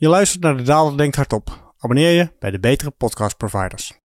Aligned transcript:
Je 0.00 0.08
luistert 0.08 0.42
naar 0.42 0.56
de 0.56 0.62
Daalder 0.62 0.98
Denkt 0.98 1.16
Hardop. 1.16 1.74
Abonneer 1.78 2.10
je 2.10 2.32
bij 2.38 2.50
de 2.50 2.60
betere 2.60 2.90
podcast 2.90 3.36
providers. 3.36 4.00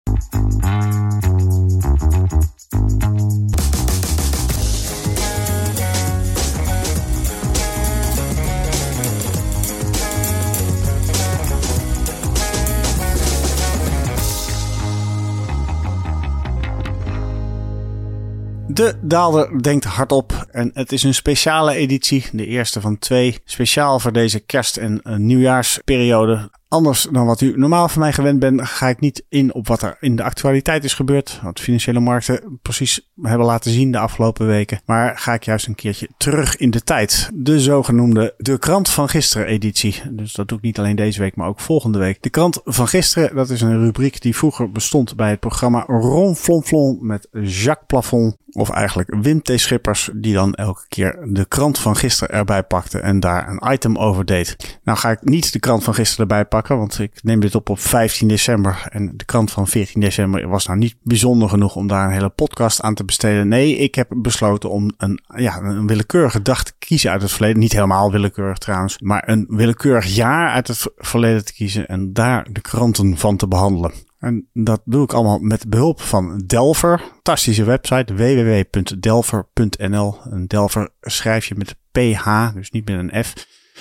De 18.71 18.93
Daalder 19.01 19.63
denkt 19.63 19.85
hardop 19.85 20.47
en 20.51 20.71
het 20.73 20.91
is 20.91 21.03
een 21.03 21.13
speciale 21.13 21.73
editie, 21.73 22.25
de 22.31 22.45
eerste 22.45 22.81
van 22.81 22.99
twee, 22.99 23.37
speciaal 23.43 23.99
voor 23.99 24.11
deze 24.11 24.39
kerst- 24.39 24.77
en 24.77 25.01
uh, 25.03 25.15
nieuwjaarsperiode. 25.15 26.49
Anders 26.69 27.07
dan 27.11 27.25
wat 27.25 27.41
u 27.41 27.53
normaal 27.57 27.89
van 27.89 28.01
mij 28.01 28.13
gewend 28.13 28.39
bent, 28.39 28.61
ga 28.67 28.87
ik 28.87 28.99
niet 28.99 29.23
in 29.29 29.53
op 29.53 29.67
wat 29.67 29.81
er 29.81 29.97
in 29.99 30.15
de 30.15 30.23
actualiteit 30.23 30.83
is 30.83 30.93
gebeurd. 30.93 31.39
Wat 31.43 31.59
financiële 31.59 31.99
markten 31.99 32.59
precies 32.61 33.09
hebben 33.21 33.45
laten 33.45 33.71
zien 33.71 33.91
de 33.91 33.97
afgelopen 33.97 34.47
weken. 34.47 34.79
Maar 34.85 35.17
ga 35.17 35.33
ik 35.33 35.43
juist 35.43 35.67
een 35.67 35.75
keertje 35.75 36.09
terug 36.17 36.57
in 36.57 36.71
de 36.71 36.83
tijd. 36.83 37.29
De 37.33 37.59
zogenoemde 37.59 38.33
De 38.37 38.57
Krant 38.57 38.89
van 38.89 39.09
Gisteren 39.09 39.47
editie. 39.47 40.01
Dus 40.11 40.33
dat 40.33 40.47
doe 40.47 40.57
ik 40.57 40.63
niet 40.63 40.79
alleen 40.79 40.95
deze 40.95 41.19
week, 41.19 41.35
maar 41.35 41.47
ook 41.47 41.59
volgende 41.59 41.99
week. 41.99 42.21
De 42.21 42.29
Krant 42.29 42.61
van 42.63 42.87
Gisteren, 42.87 43.35
dat 43.35 43.49
is 43.49 43.61
een 43.61 43.83
rubriek 43.83 44.21
die 44.21 44.35
vroeger 44.35 44.71
bestond 44.71 45.15
bij 45.15 45.29
het 45.29 45.39
programma 45.39 45.83
Ronflonflon 45.87 46.97
met 47.01 47.27
Jacques 47.31 47.87
Plafond. 47.87 48.37
Of 48.51 48.69
eigenlijk 48.69 49.15
Wim 49.21 49.41
T. 49.41 49.51
Schippers, 49.55 50.09
die 50.15 50.33
dan 50.33 50.53
elke 50.53 50.85
keer 50.87 51.27
de 51.29 51.45
krant 51.45 51.79
van 51.79 51.95
gisteren 51.95 52.35
erbij 52.35 52.63
pakte 52.63 52.99
en 52.99 53.19
daar 53.19 53.49
een 53.49 53.71
item 53.73 53.97
over 53.97 54.25
deed. 54.25 54.79
Nou 54.83 54.97
ga 54.97 55.11
ik 55.11 55.23
niet 55.23 55.53
de 55.53 55.59
krant 55.59 55.83
van 55.83 55.93
gisteren 55.93 56.21
erbij 56.21 56.45
pakken, 56.45 56.58
want 56.67 56.99
ik 56.99 57.23
neem 57.23 57.39
dit 57.39 57.55
op 57.55 57.69
op 57.69 57.79
15 57.79 58.27
december. 58.27 58.87
En 58.89 59.11
de 59.15 59.25
krant 59.25 59.51
van 59.51 59.67
14 59.67 60.01
december 60.01 60.47
was 60.47 60.65
nou 60.65 60.79
niet 60.79 60.95
bijzonder 61.03 61.49
genoeg 61.49 61.75
om 61.75 61.87
daar 61.87 62.05
een 62.05 62.13
hele 62.13 62.29
podcast 62.29 62.81
aan 62.81 62.93
te 62.93 63.05
besteden. 63.05 63.47
Nee, 63.47 63.77
ik 63.77 63.95
heb 63.95 64.07
besloten 64.15 64.69
om 64.69 64.91
een, 64.97 65.19
ja, 65.35 65.57
een 65.57 65.87
willekeurige 65.87 66.41
dag 66.41 66.63
te 66.63 66.73
kiezen 66.79 67.11
uit 67.11 67.21
het 67.21 67.31
verleden. 67.31 67.59
Niet 67.59 67.73
helemaal 67.73 68.11
willekeurig 68.11 68.57
trouwens, 68.57 68.99
maar 68.99 69.29
een 69.29 69.45
willekeurig 69.49 70.05
jaar 70.05 70.49
uit 70.49 70.67
het 70.67 70.91
verleden 70.95 71.45
te 71.45 71.53
kiezen 71.53 71.87
en 71.87 72.13
daar 72.13 72.47
de 72.51 72.61
kranten 72.61 73.17
van 73.17 73.37
te 73.37 73.47
behandelen. 73.47 73.91
En 74.19 74.47
dat 74.53 74.81
doe 74.85 75.03
ik 75.03 75.13
allemaal 75.13 75.39
met 75.39 75.69
behulp 75.69 76.01
van 76.01 76.43
Delver. 76.45 77.01
Fantastische 77.13 77.63
website 77.63 78.13
www.delver.nl. 78.13 80.17
En 80.31 80.47
Delver 80.47 80.89
schrijf 81.01 81.45
je 81.45 81.55
met 81.55 81.75
PH, 81.91 82.53
dus 82.53 82.71
niet 82.71 82.89
met 82.89 82.99
een 82.99 83.23
F. 83.23 83.33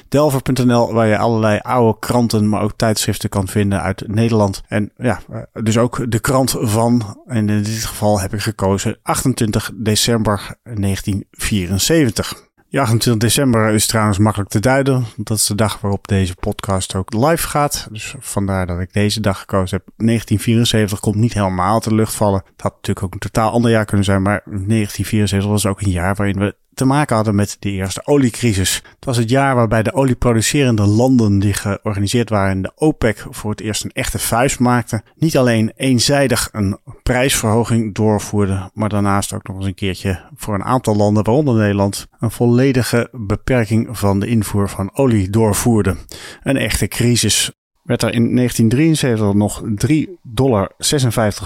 Delver.nl, 0.08 0.92
waar 0.92 1.06
je 1.06 1.18
allerlei 1.18 1.58
oude 1.58 1.98
kranten, 1.98 2.48
maar 2.48 2.62
ook 2.62 2.72
tijdschriften 2.76 3.28
kan 3.28 3.48
vinden 3.48 3.82
uit 3.82 4.02
Nederland. 4.06 4.62
En 4.68 4.92
ja, 4.96 5.20
dus 5.62 5.78
ook 5.78 6.10
de 6.10 6.18
krant 6.18 6.56
van, 6.58 7.22
en 7.26 7.48
in 7.48 7.62
dit 7.62 7.84
geval 7.84 8.20
heb 8.20 8.34
ik 8.34 8.40
gekozen 8.40 8.98
28 9.02 9.70
december 9.74 10.56
1974. 10.62 12.46
Ja, 12.70 12.82
28 12.82 13.28
december 13.28 13.72
is 13.74 13.86
trouwens 13.86 14.18
makkelijk 14.18 14.50
te 14.50 14.60
duiden. 14.60 15.04
Dat 15.16 15.36
is 15.36 15.46
de 15.46 15.54
dag 15.54 15.80
waarop 15.80 16.08
deze 16.08 16.34
podcast 16.34 16.94
ook 16.94 17.12
live 17.12 17.48
gaat. 17.48 17.88
Dus 17.90 18.14
vandaar 18.18 18.66
dat 18.66 18.80
ik 18.80 18.92
deze 18.92 19.20
dag 19.20 19.38
gekozen 19.38 19.76
heb. 19.76 19.86
1974 19.96 21.00
komt 21.00 21.14
niet 21.14 21.34
helemaal 21.34 21.80
te 21.80 21.94
lucht 21.94 22.14
vallen. 22.14 22.42
Het 22.52 22.62
had 22.62 22.72
natuurlijk 22.72 23.06
ook 23.06 23.12
een 23.12 23.18
totaal 23.18 23.50
ander 23.50 23.70
jaar 23.70 23.84
kunnen 23.84 24.04
zijn. 24.04 24.22
Maar 24.22 24.42
1974 24.44 25.50
was 25.50 25.66
ook 25.66 25.80
een 25.80 25.90
jaar 25.90 26.14
waarin 26.14 26.38
we 26.38 26.56
te 26.78 26.84
maken 26.84 27.16
hadden 27.16 27.34
met 27.34 27.56
de 27.58 27.70
eerste 27.70 28.02
oliecrisis. 28.04 28.74
Het 28.74 29.04
was 29.04 29.16
het 29.16 29.30
jaar 29.30 29.54
waarbij 29.54 29.82
de 29.82 29.92
olieproducerende 29.92 30.86
landen 30.86 31.38
die 31.38 31.52
georganiseerd 31.52 32.28
waren 32.28 32.56
in 32.56 32.62
de 32.62 32.72
OPEC 32.74 33.26
voor 33.30 33.50
het 33.50 33.60
eerst 33.60 33.84
een 33.84 33.92
echte 33.92 34.18
vuist 34.18 34.58
maakten. 34.58 35.02
Niet 35.16 35.38
alleen 35.38 35.72
eenzijdig 35.76 36.48
een 36.52 36.78
prijsverhoging 37.02 37.94
doorvoerden, 37.94 38.70
maar 38.74 38.88
daarnaast 38.88 39.32
ook 39.32 39.46
nog 39.46 39.56
eens 39.56 39.66
een 39.66 39.74
keertje 39.74 40.20
voor 40.36 40.54
een 40.54 40.64
aantal 40.64 40.96
landen, 40.96 41.24
waaronder 41.24 41.54
Nederland, 41.54 42.06
een 42.20 42.30
volledige 42.30 43.08
beperking 43.12 43.98
van 43.98 44.20
de 44.20 44.26
invoer 44.26 44.68
van 44.68 44.90
olie 44.94 45.30
doorvoerde. 45.30 45.96
Een 46.42 46.56
echte 46.56 46.88
crisis 46.88 47.52
werd 47.88 48.02
er 48.02 48.14
in 48.14 48.36
1973 48.36 49.32
nog 49.34 49.62
3,56 49.62 50.12
dollar 50.22 50.70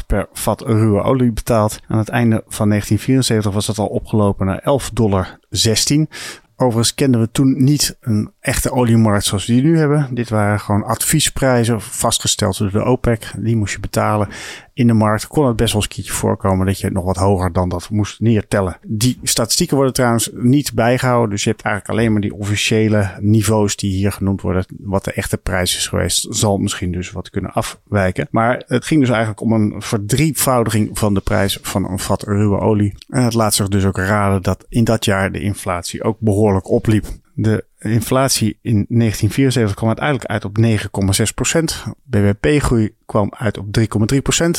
per 0.07 0.29
vat 0.33 0.61
ruwe 0.61 1.03
olie 1.03 1.33
betaald. 1.33 1.81
Aan 1.89 1.99
het 1.99 2.09
einde 2.09 2.43
van 2.47 2.69
1974 2.69 3.53
was 3.53 3.67
dat 3.67 3.79
al 3.79 3.87
opgelopen 3.87 4.47
naar 4.47 4.61
11,16 4.61 4.93
dollar. 4.93 5.39
Overigens 6.57 6.95
kenden 6.95 7.21
we 7.21 7.31
toen 7.33 7.65
niet 7.65 7.97
een 8.01 8.31
echte 8.41 8.73
oliemarkt 8.73 9.25
zoals 9.25 9.47
we 9.47 9.53
die 9.53 9.63
nu 9.63 9.79
hebben. 9.79 10.09
Dit 10.11 10.29
waren 10.29 10.61
gewoon 10.61 10.85
adviesprijzen 10.85 11.81
vastgesteld 11.81 12.59
door 12.59 12.71
de 12.71 12.85
OPEC. 12.85 13.33
Die 13.39 13.57
moest 13.57 13.73
je 13.73 13.81
betalen 13.81 14.29
in 14.75 14.87
de 14.87 14.93
markt. 14.93 15.27
Kon 15.27 15.47
het 15.47 15.57
best 15.57 15.73
wel 15.73 15.83
eens 15.83 15.91
een 15.91 15.97
keertje 15.97 16.19
voorkomen 16.21 16.67
dat 16.67 16.81
je 16.81 16.91
nog 16.91 17.05
wat 17.05 17.17
hoger 17.17 17.53
dan 17.53 17.69
dat 17.69 17.91
moest 17.91 18.21
neertellen. 18.21 18.79
Die 18.87 19.19
statistieken 19.23 19.77
worden 19.77 19.95
trouwens 19.95 20.31
niet 20.33 20.75
bijgehouden. 20.75 21.31
Dus 21.31 21.45
je 21.45 21.51
hebt 21.51 21.63
eigenlijk 21.63 21.99
alleen 21.99 22.13
maar 22.13 22.21
die 22.21 22.35
officiële 22.35 23.11
niveaus 23.21 23.77
die 23.77 23.93
hier 23.93 24.13
genoemd 24.13 24.41
worden. 24.41 24.65
Wat 24.79 25.05
de 25.05 25.13
echte 25.13 25.37
prijs 25.37 25.77
is 25.77 25.87
geweest, 25.87 26.27
zal 26.31 26.59
misschien 26.59 26.93
dus 26.93 27.11
wat 27.11 27.31
kunnen 27.31 27.53
afwijken. 27.53 28.29
Maar 28.31 28.63
het 28.67 28.85
ging 28.85 29.01
dus 29.01 29.11
eigenlijk 29.11 29.41
om 29.41 29.53
een 29.53 29.75
verdrievoudiging 29.83 30.99
van 30.99 31.15
de 31.15 31.21
prijs 31.21 31.59
van 31.63 31.91
een 31.91 31.99
vat 31.99 32.23
ruwe 32.23 32.59
olie. 32.59 32.95
En 33.09 33.23
het 33.23 33.35
laat 33.35 33.55
zich 33.55 33.69
dus 33.69 33.85
ook 33.85 33.97
raden 33.97 34.43
dat 34.43 34.67
in 34.69 34.85
dat 34.85 35.05
jaar 35.05 35.33
de 35.33 35.41
inflatie 35.41 36.03
ook 36.03 36.17
behoorlijk 36.19 36.71
opliep. 36.71 37.07
De 37.35 37.65
inflatie 37.91 38.59
in 38.61 38.87
1974 38.89 39.75
kwam 39.77 39.89
uiteindelijk 39.89 40.31
uit 40.31 40.45
op 40.45 40.59
9,6% 41.87 41.93
BBP-groei 42.03 42.95
kwam 43.07 43.33
uit 43.37 43.59
op 43.59 43.67
3,3% 43.79 43.85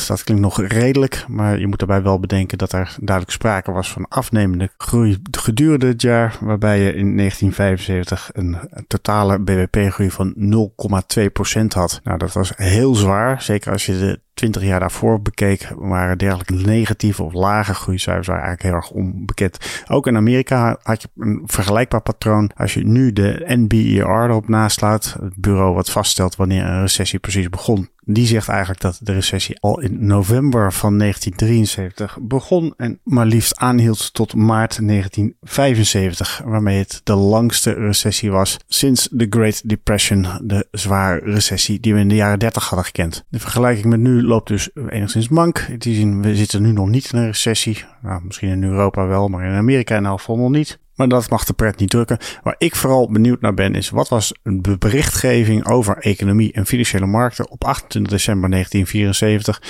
Dat 0.06 0.24
klinkt 0.24 0.42
nog 0.42 0.62
redelijk, 0.62 1.24
maar 1.28 1.58
je 1.58 1.66
moet 1.66 1.78
daarbij 1.78 2.02
wel 2.02 2.20
bedenken 2.20 2.58
dat 2.58 2.72
er 2.72 2.96
duidelijk 3.00 3.36
sprake 3.36 3.72
was 3.72 3.90
van 3.90 4.08
afnemende 4.08 4.70
groei 4.76 5.18
gedurende 5.30 5.86
het 5.86 6.02
jaar, 6.02 6.36
waarbij 6.40 6.78
je 6.78 6.94
in 6.94 7.16
1975 7.16 8.30
een 8.32 8.56
totale 8.86 9.38
BBP-groei 9.38 10.10
van 10.10 10.34
0,2% 10.36 11.66
had. 11.68 12.00
Nou, 12.04 12.18
dat 12.18 12.32
was 12.32 12.52
heel 12.56 12.94
zwaar, 12.94 13.42
zeker 13.42 13.72
als 13.72 13.86
je 13.86 13.98
de 13.98 14.20
20 14.34 14.62
jaar 14.62 14.80
daarvoor 14.80 15.22
bekeek, 15.22 15.68
waren 15.76 16.18
dergelijke 16.18 16.54
negatieve 16.54 17.22
of 17.22 17.32
lage 17.32 17.74
groeicijfers 17.74 18.28
eigenlijk 18.28 18.62
heel 18.62 18.72
erg 18.72 18.90
onbekend. 18.90 19.82
Ook 19.88 20.06
in 20.06 20.16
Amerika 20.16 20.78
had 20.82 21.02
je 21.02 21.08
een 21.16 21.42
vergelijkbaar 21.44 22.02
patroon. 22.02 22.50
Als 22.56 22.74
je 22.74 22.86
nu 22.86 23.12
de 23.14 23.44
NBER 23.46 24.24
erop 24.24 24.48
naslaat, 24.48 25.16
het 25.20 25.36
bureau 25.36 25.74
wat 25.74 25.90
vaststelt 25.90 26.36
wanneer 26.36 26.64
een 26.64 26.80
recessie 26.80 27.18
precies 27.18 27.48
begon, 27.48 27.88
die 28.06 28.26
zegt 28.26 28.48
eigenlijk 28.48 28.80
dat 28.80 28.98
de 29.02 29.12
recessie 29.12 29.60
al 29.60 29.80
in 29.80 30.06
november 30.06 30.72
van 30.72 30.98
1973 30.98 32.18
begon 32.20 32.74
en 32.76 33.00
maar 33.04 33.26
liefst 33.26 33.56
aanhield 33.56 34.14
tot 34.14 34.34
maart 34.34 34.86
1975, 34.86 36.42
waarmee 36.44 36.78
het 36.78 37.00
de 37.04 37.14
langste 37.14 37.72
recessie 37.72 38.30
was 38.30 38.58
sinds 38.68 39.08
de 39.10 39.26
Great 39.30 39.68
Depression, 39.68 40.26
de 40.42 40.66
zware 40.70 41.20
recessie 41.24 41.80
die 41.80 41.94
we 41.94 42.00
in 42.00 42.08
de 42.08 42.14
jaren 42.14 42.38
30 42.38 42.68
hadden 42.68 42.86
gekend. 42.86 43.24
De 43.28 43.38
vergelijking 43.38 43.86
met 43.86 44.00
nu 44.00 44.22
loopt 44.22 44.48
dus 44.48 44.70
enigszins 44.88 45.28
mank. 45.28 45.58
In 45.58 45.78
die 45.78 45.94
zin, 45.94 46.22
we 46.22 46.36
zitten 46.36 46.62
nu 46.62 46.72
nog 46.72 46.88
niet 46.88 47.12
in 47.12 47.18
een 47.18 47.26
recessie. 47.26 47.84
Nou, 48.02 48.24
misschien 48.24 48.48
in 48.48 48.64
Europa 48.64 49.06
wel, 49.06 49.28
maar 49.28 49.44
in 49.44 49.56
Amerika 49.56 49.96
in 49.96 50.06
elk 50.06 50.18
geval 50.18 50.36
nog 50.36 50.50
niet. 50.50 50.78
Maar 50.94 51.08
dat 51.08 51.30
mag 51.30 51.44
de 51.44 51.52
pret 51.52 51.78
niet 51.78 51.90
drukken. 51.90 52.18
Waar 52.42 52.54
ik 52.58 52.76
vooral 52.76 53.10
benieuwd 53.10 53.40
naar 53.40 53.54
ben 53.54 53.74
is 53.74 53.90
wat 53.90 54.08
was 54.08 54.32
de 54.42 54.78
berichtgeving 54.78 55.66
over 55.66 55.98
economie 55.98 56.52
en 56.52 56.66
financiële 56.66 57.06
markten 57.06 57.50
op 57.50 57.64
28 57.64 58.12
december 58.12 58.50
1974. 58.50 59.62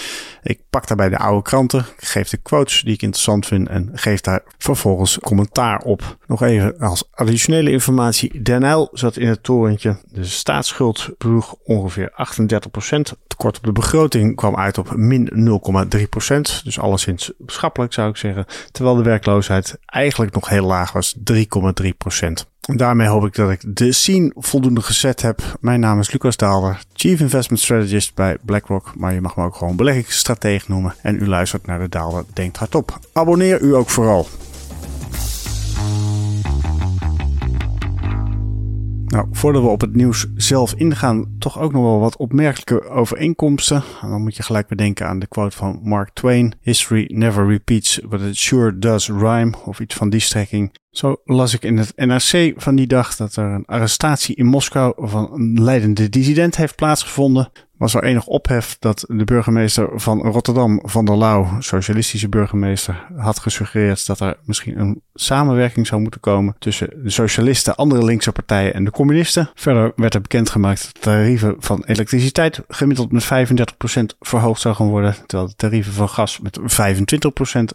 Ik 0.42 0.60
pak 0.70 0.86
daarbij 0.86 1.08
de 1.08 1.18
oude 1.18 1.42
kranten, 1.42 1.86
geef 1.96 2.28
de 2.28 2.36
quotes 2.36 2.82
die 2.82 2.94
ik 2.94 3.02
interessant 3.02 3.46
vind 3.46 3.68
en 3.68 3.90
geef 3.94 4.20
daar 4.20 4.42
vervolgens 4.58 5.18
commentaar 5.18 5.78
op. 5.78 6.16
Nog 6.26 6.42
even 6.42 6.78
als 6.78 7.08
additionele 7.10 7.70
informatie. 7.70 8.42
Den 8.42 8.88
zat 8.92 9.16
in 9.16 9.28
het 9.28 9.42
torentje. 9.42 9.96
De 10.04 10.24
staatsschuld 10.24 11.08
bedroeg 11.18 11.54
ongeveer 11.64 12.12
38%. 12.12 12.16
Tekort 13.26 13.56
op 13.56 13.62
de 13.62 13.72
begroting 13.72 14.36
kwam 14.36 14.56
uit 14.56 14.78
op 14.78 14.96
min 14.96 15.60
0,3%. 16.34 16.40
Dus 16.64 16.78
alleszins 16.78 17.32
schappelijk 17.46 17.92
zou 17.92 18.10
ik 18.10 18.16
zeggen. 18.16 18.46
Terwijl 18.70 18.96
de 18.96 19.02
werkloosheid 19.02 19.78
eigenlijk 19.86 20.34
nog 20.34 20.48
heel 20.48 20.66
laag 20.66 20.92
was. 20.92 21.16
3,3 21.32 21.88
procent. 21.98 22.46
Daarmee 22.60 23.06
hoop 23.06 23.26
ik 23.26 23.34
dat 23.34 23.50
ik 23.50 23.76
de 23.76 23.92
scene 23.92 24.32
voldoende 24.34 24.80
gezet 24.80 25.22
heb. 25.22 25.42
Mijn 25.60 25.80
naam 25.80 26.00
is 26.00 26.12
Lucas 26.12 26.36
Daalder, 26.36 26.82
Chief 26.92 27.20
Investment 27.20 27.62
Strategist 27.62 28.14
bij 28.14 28.36
BlackRock. 28.42 28.92
Maar 28.96 29.14
je 29.14 29.20
mag 29.20 29.36
me 29.36 29.44
ook 29.44 29.56
gewoon 29.56 29.76
beleggingsstratege 29.76 30.64
noemen. 30.68 30.94
En 31.02 31.22
u 31.22 31.26
luistert 31.26 31.66
naar 31.66 31.78
de 31.78 31.88
Daalder 31.88 32.24
Denkt 32.32 32.56
Hardop. 32.56 32.98
Abonneer 33.12 33.60
u 33.60 33.74
ook 33.74 33.90
vooral. 33.90 34.28
Nou, 39.14 39.28
voordat 39.30 39.62
we 39.62 39.68
op 39.68 39.80
het 39.80 39.94
nieuws 39.94 40.26
zelf 40.34 40.74
ingaan, 40.74 41.34
toch 41.38 41.58
ook 41.58 41.72
nog 41.72 41.82
wel 41.82 41.98
wat 41.98 42.16
opmerkelijke 42.16 42.88
overeenkomsten. 42.88 43.82
dan 44.00 44.22
moet 44.22 44.36
je 44.36 44.42
gelijk 44.42 44.66
bedenken 44.66 45.06
aan 45.06 45.18
de 45.18 45.26
quote 45.26 45.56
van 45.56 45.80
Mark 45.82 46.10
Twain: 46.12 46.54
History 46.60 47.10
never 47.12 47.46
repeats, 47.46 48.00
but 48.08 48.20
it 48.20 48.36
sure 48.36 48.78
does 48.78 49.08
rhyme, 49.08 49.52
of 49.64 49.80
iets 49.80 49.94
van 49.94 50.10
die 50.10 50.20
strekking. 50.20 50.72
Zo 50.94 51.16
las 51.24 51.54
ik 51.54 51.62
in 51.62 51.78
het 51.78 51.92
NRC 51.96 52.52
van 52.56 52.74
die 52.74 52.86
dag 52.86 53.16
dat 53.16 53.36
er 53.36 53.44
een 53.44 53.64
arrestatie 53.64 54.34
in 54.34 54.46
Moskou 54.46 54.92
van 54.96 55.32
een 55.32 55.62
leidende 55.62 56.08
dissident 56.08 56.56
heeft 56.56 56.76
plaatsgevonden 56.76 57.50
was 57.76 57.94
er 57.94 58.04
enig 58.04 58.26
ophef 58.26 58.76
dat 58.78 59.04
de 59.08 59.24
burgemeester 59.24 59.88
van 59.94 60.20
Rotterdam, 60.20 60.80
Van 60.82 61.04
der 61.04 61.16
Lauw, 61.16 61.60
socialistische 61.60 62.28
burgemeester, 62.28 63.06
had 63.16 63.38
gesuggereerd 63.38 64.06
dat 64.06 64.20
er 64.20 64.36
misschien 64.44 64.80
een 64.80 65.02
samenwerking 65.14 65.86
zou 65.86 66.00
moeten 66.00 66.20
komen 66.20 66.56
tussen 66.58 66.90
de 67.02 67.10
socialisten, 67.10 67.76
andere 67.76 68.04
linkse 68.04 68.32
partijen 68.32 68.74
en 68.74 68.84
de 68.84 68.90
communisten. 68.90 69.50
Verder 69.54 69.92
werd 69.96 70.14
er 70.14 70.20
bekendgemaakt 70.20 70.84
dat 70.84 70.94
de 70.94 71.00
tarieven 71.00 71.54
van 71.58 71.84
elektriciteit 71.86 72.60
gemiddeld 72.68 73.12
met 73.12 73.24
35% 73.24 74.16
verhoogd 74.20 74.60
zouden 74.60 74.86
worden, 74.86 75.16
terwijl 75.26 75.48
de 75.48 75.56
tarieven 75.56 75.92
van 75.92 76.08
gas 76.08 76.40
met 76.40 76.60
25% 76.60 76.64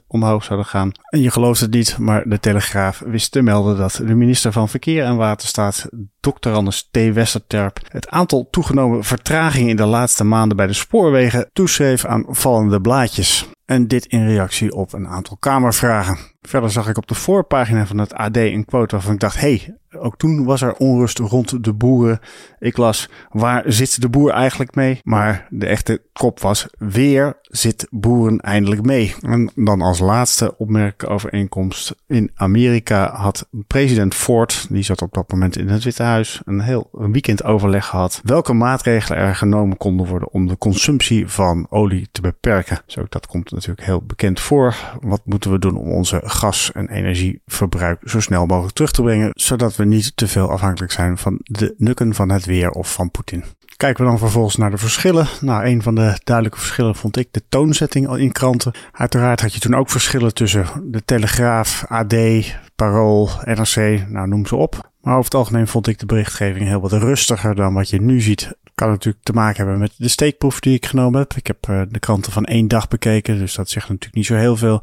omhoog 0.08 0.44
zouden 0.44 0.68
gaan. 0.68 0.92
En 1.10 1.22
je 1.22 1.32
gelooft 1.32 1.62
het 1.62 1.72
niet, 1.72 1.98
maar 1.98 2.30
de 2.30 2.40
Telegraaf 2.40 3.04
wist 3.10 3.32
te 3.32 3.42
melden 3.42 3.78
dat 3.78 4.02
de 4.06 4.16
minister 4.16 4.52
van 4.52 4.70
Verkeer 4.70 5.04
en 5.04 5.16
Waterstaat, 5.16 5.90
Dr. 6.20 6.50
Anders 6.50 6.88
T. 6.92 7.14
Westerterp, 7.14 7.80
het 7.88 8.10
aantal 8.10 8.48
toegenomen 8.50 9.04
vertragingen 9.04 9.70
in 9.70 9.76
de 9.76 9.86
laatste 9.86 10.24
maanden 10.24 10.58
bij 10.58 10.68
de 10.68 10.74
spoorwegen 10.74 11.50
toeschreef 11.54 12.06
aan 12.06 12.26
vallende 12.28 12.82
blaadjes. 12.82 13.50
En 13.66 13.88
dit 13.88 14.06
in 14.06 14.28
reactie 14.28 14.74
op 14.74 14.94
een 14.94 15.08
aantal 15.08 15.38
kamervragen. 15.38 16.18
Verder 16.42 16.72
zag 16.72 16.90
ik 16.90 16.98
op 16.98 17.08
de 17.08 17.16
voorpagina 17.16 17.86
van 17.86 17.98
het 17.98 18.14
AD 18.14 18.38
een 18.38 18.66
quote 18.66 18.96
waarvan 18.96 19.14
ik 19.14 19.20
dacht: 19.20 19.40
hey, 19.40 19.78
ook 19.98 20.18
toen 20.18 20.46
was 20.46 20.62
er 20.62 20.74
onrust 20.74 21.20
rond 21.20 21.64
de 21.64 21.74
boeren. 21.74 22.20
Ik 22.60 22.78
las: 22.78 23.10
waar 23.32 23.64
zit 23.66 24.02
de 24.02 24.10
boer 24.10 24.32
eigenlijk 24.32 24.76
mee? 24.76 25.00
Maar 25.04 25.48
de 25.50 25.66
echte 25.66 26.02
kop 26.14 26.40
was: 26.40 26.68
weer 26.78 27.38
zit 27.42 27.88
boeren 27.90 28.40
eindelijk 28.40 28.82
mee. 28.82 29.16
En 29.22 29.52
dan 29.56 29.82
als 29.82 30.00
laatste 30.00 30.58
opmerking 30.58 31.12
overeenkomst. 31.12 31.96
In 32.08 32.32
Amerika 32.36 33.16
had 33.16 33.48
president 33.68 34.16
Ford, 34.16 34.68
die 34.70 34.84
zat 34.84 35.02
op 35.02 35.14
dat 35.14 35.32
moment 35.32 35.58
in 35.58 35.68
het 35.68 35.84
Witte 35.84 36.04
Huis, 36.04 36.42
een 36.46 36.60
heel 36.60 36.90
weekend 36.92 37.44
overleg 37.44 37.86
gehad. 37.86 38.22
Welke 38.24 38.54
maatregelen 38.54 39.20
er 39.20 39.36
genomen 39.36 39.78
konden 39.78 40.08
worden 40.08 40.32
om 40.32 40.48
de 40.48 40.58
consumptie 40.58 41.28
van 41.28 41.68
olie 41.70 42.08
te 42.12 42.22
beperken. 42.22 42.82
Zo, 42.86 43.06
dat 43.10 43.28
komt 43.28 43.52
natuurlijk 43.52 43.86
heel 43.86 44.02
bekend 44.02 44.40
voor. 44.40 44.76
Wat 45.02 45.22
moeten 45.26 45.52
we 45.52 45.60
doen 45.60 45.78
om 45.78 45.92
onze 45.92 46.22
gas- 46.24 46.72
en 46.74 46.90
energieverbruik 46.90 48.02
zo 48.04 48.20
snel 48.20 48.46
mogelijk 48.46 48.76
terug 48.76 48.92
te 48.92 49.02
brengen, 49.02 49.32
zodat 49.34 49.76
niet 49.86 50.12
te 50.16 50.28
veel 50.28 50.50
afhankelijk 50.50 50.92
zijn 50.92 51.18
van 51.18 51.40
de 51.44 51.74
nukken 51.78 52.14
van 52.14 52.30
het 52.30 52.46
weer 52.46 52.70
of 52.70 52.94
van 52.94 53.12
Poetin. 53.12 53.44
Kijken 53.78 54.04
we 54.04 54.10
dan 54.10 54.20
vervolgens 54.20 54.56
naar 54.56 54.72
de 54.72 54.78
verschillen. 54.78 55.28
Nou, 55.42 55.66
een 55.66 55.82
van 55.82 55.96
de 55.96 56.20
duidelijke 56.24 56.60
verschillen 56.60 56.96
vond 56.96 57.18
ik 57.18 57.28
de 57.32 57.42
toonzetting 57.50 58.18
in 58.18 58.32
kranten. 58.32 58.72
Uiteraard 58.92 59.42
had 59.42 59.54
je 59.54 59.60
toen 59.60 59.76
ook 59.76 59.90
verschillen 59.90 60.34
tussen 60.34 60.66
de 60.84 61.06
Telegraaf, 61.06 61.86
AD, 61.88 62.16
Parool, 62.76 63.30
NRC, 63.44 64.06
nou 64.10 64.28
noem 64.28 64.46
ze 64.46 64.56
op. 64.56 64.92
Maar 65.02 65.14
over 65.14 65.26
het 65.26 65.34
algemeen 65.34 65.68
vond 65.68 65.88
ik 65.88 66.00
de 66.00 66.06
berichtgeving 66.06 66.68
heel 66.68 66.82
wat 66.82 66.92
rustiger 66.92 67.56
dan 67.56 67.74
wat 67.74 67.90
je 67.90 68.02
nu 68.02 68.22
ziet 68.22 68.58
kan 68.80 68.90
natuurlijk 68.90 69.24
te 69.24 69.34
maken 69.34 69.58
hebben 69.58 69.80
met 69.80 69.94
de 69.98 70.08
steekproef 70.08 70.60
die 70.60 70.76
ik 70.76 70.86
genomen 70.86 71.20
heb. 71.20 71.34
Ik 71.34 71.48
heb 71.48 71.68
uh, 71.70 71.82
de 71.90 72.00
kranten 72.00 72.32
van 72.32 72.46
één 72.46 72.68
dag 72.68 72.88
bekeken, 72.88 73.38
dus 73.38 73.56
dat 73.56 73.70
zegt 73.70 73.88
natuurlijk 73.90 74.16
niet 74.16 74.26
zo 74.26 74.36
heel 74.36 74.56
veel. 74.56 74.82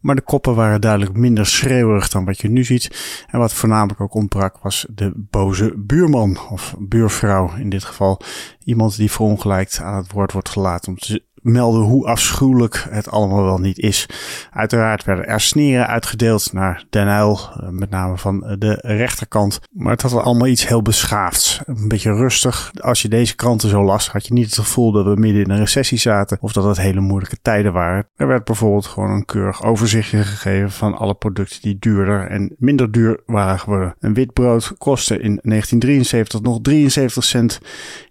Maar 0.00 0.14
de 0.14 0.22
koppen 0.22 0.54
waren 0.54 0.80
duidelijk 0.80 1.16
minder 1.16 1.46
schreeuwerig 1.46 2.08
dan 2.08 2.24
wat 2.24 2.38
je 2.38 2.48
nu 2.48 2.64
ziet. 2.64 3.24
En 3.30 3.38
wat 3.38 3.52
voornamelijk 3.52 4.00
ook 4.00 4.14
ontbrak 4.14 4.58
was 4.58 4.86
de 4.94 5.12
boze 5.14 5.74
buurman 5.76 6.38
of 6.50 6.74
buurvrouw 6.78 7.54
in 7.56 7.68
dit 7.68 7.84
geval. 7.84 8.20
Iemand 8.64 8.96
die 8.96 9.10
verongelijkt 9.10 9.80
aan 9.80 9.96
het 9.96 10.12
woord 10.12 10.32
wordt 10.32 10.48
gelaten 10.48 10.92
om 10.92 10.98
te 10.98 11.22
melden 11.48 11.82
hoe 11.82 12.06
afschuwelijk 12.06 12.86
het 12.90 13.10
allemaal 13.10 13.44
wel 13.44 13.58
niet 13.58 13.78
is. 13.78 14.08
Uiteraard 14.50 15.04
werden 15.04 15.26
er 15.26 15.40
sneren 15.40 15.86
uitgedeeld 15.86 16.52
naar 16.52 16.84
Den 16.90 17.08
Uyl, 17.08 17.38
eh, 17.38 17.68
met 17.68 17.90
name 17.90 18.18
van 18.18 18.56
de 18.58 18.78
rechterkant. 18.82 19.60
Maar 19.72 19.92
het 19.92 20.02
had 20.02 20.14
allemaal 20.14 20.46
iets 20.46 20.68
heel 20.68 20.82
beschaafds. 20.82 21.60
Een 21.66 21.88
beetje 21.88 22.12
rustig. 22.12 22.70
Als 22.80 23.02
je 23.02 23.08
deze 23.08 23.34
kranten 23.34 23.68
zo 23.68 23.84
las, 23.84 24.08
had 24.10 24.26
je 24.26 24.32
niet 24.32 24.46
het 24.46 24.54
gevoel 24.54 24.92
dat 24.92 25.04
we 25.04 25.14
midden 25.16 25.42
in 25.42 25.50
een 25.50 25.58
recessie 25.58 25.98
zaten 25.98 26.38
of 26.40 26.52
dat 26.52 26.64
het 26.64 26.76
hele 26.76 27.00
moeilijke 27.00 27.38
tijden 27.42 27.72
waren. 27.72 28.08
Er 28.16 28.26
werd 28.26 28.44
bijvoorbeeld 28.44 28.86
gewoon 28.86 29.10
een 29.10 29.24
keurig 29.24 29.62
overzichtje 29.62 30.22
gegeven 30.22 30.70
van 30.70 30.94
alle 30.98 31.14
producten 31.14 31.62
die 31.62 31.76
duurder 31.78 32.26
en 32.26 32.54
minder 32.58 32.92
duur 32.92 33.20
waren 33.26 33.58
geworden. 33.58 33.94
Een 34.00 34.14
wit 34.14 34.32
brood 34.32 34.74
kostte 34.78 35.14
in 35.14 35.40
1973 35.42 36.40
nog 36.40 36.58
73 36.62 37.24
cent. 37.24 37.60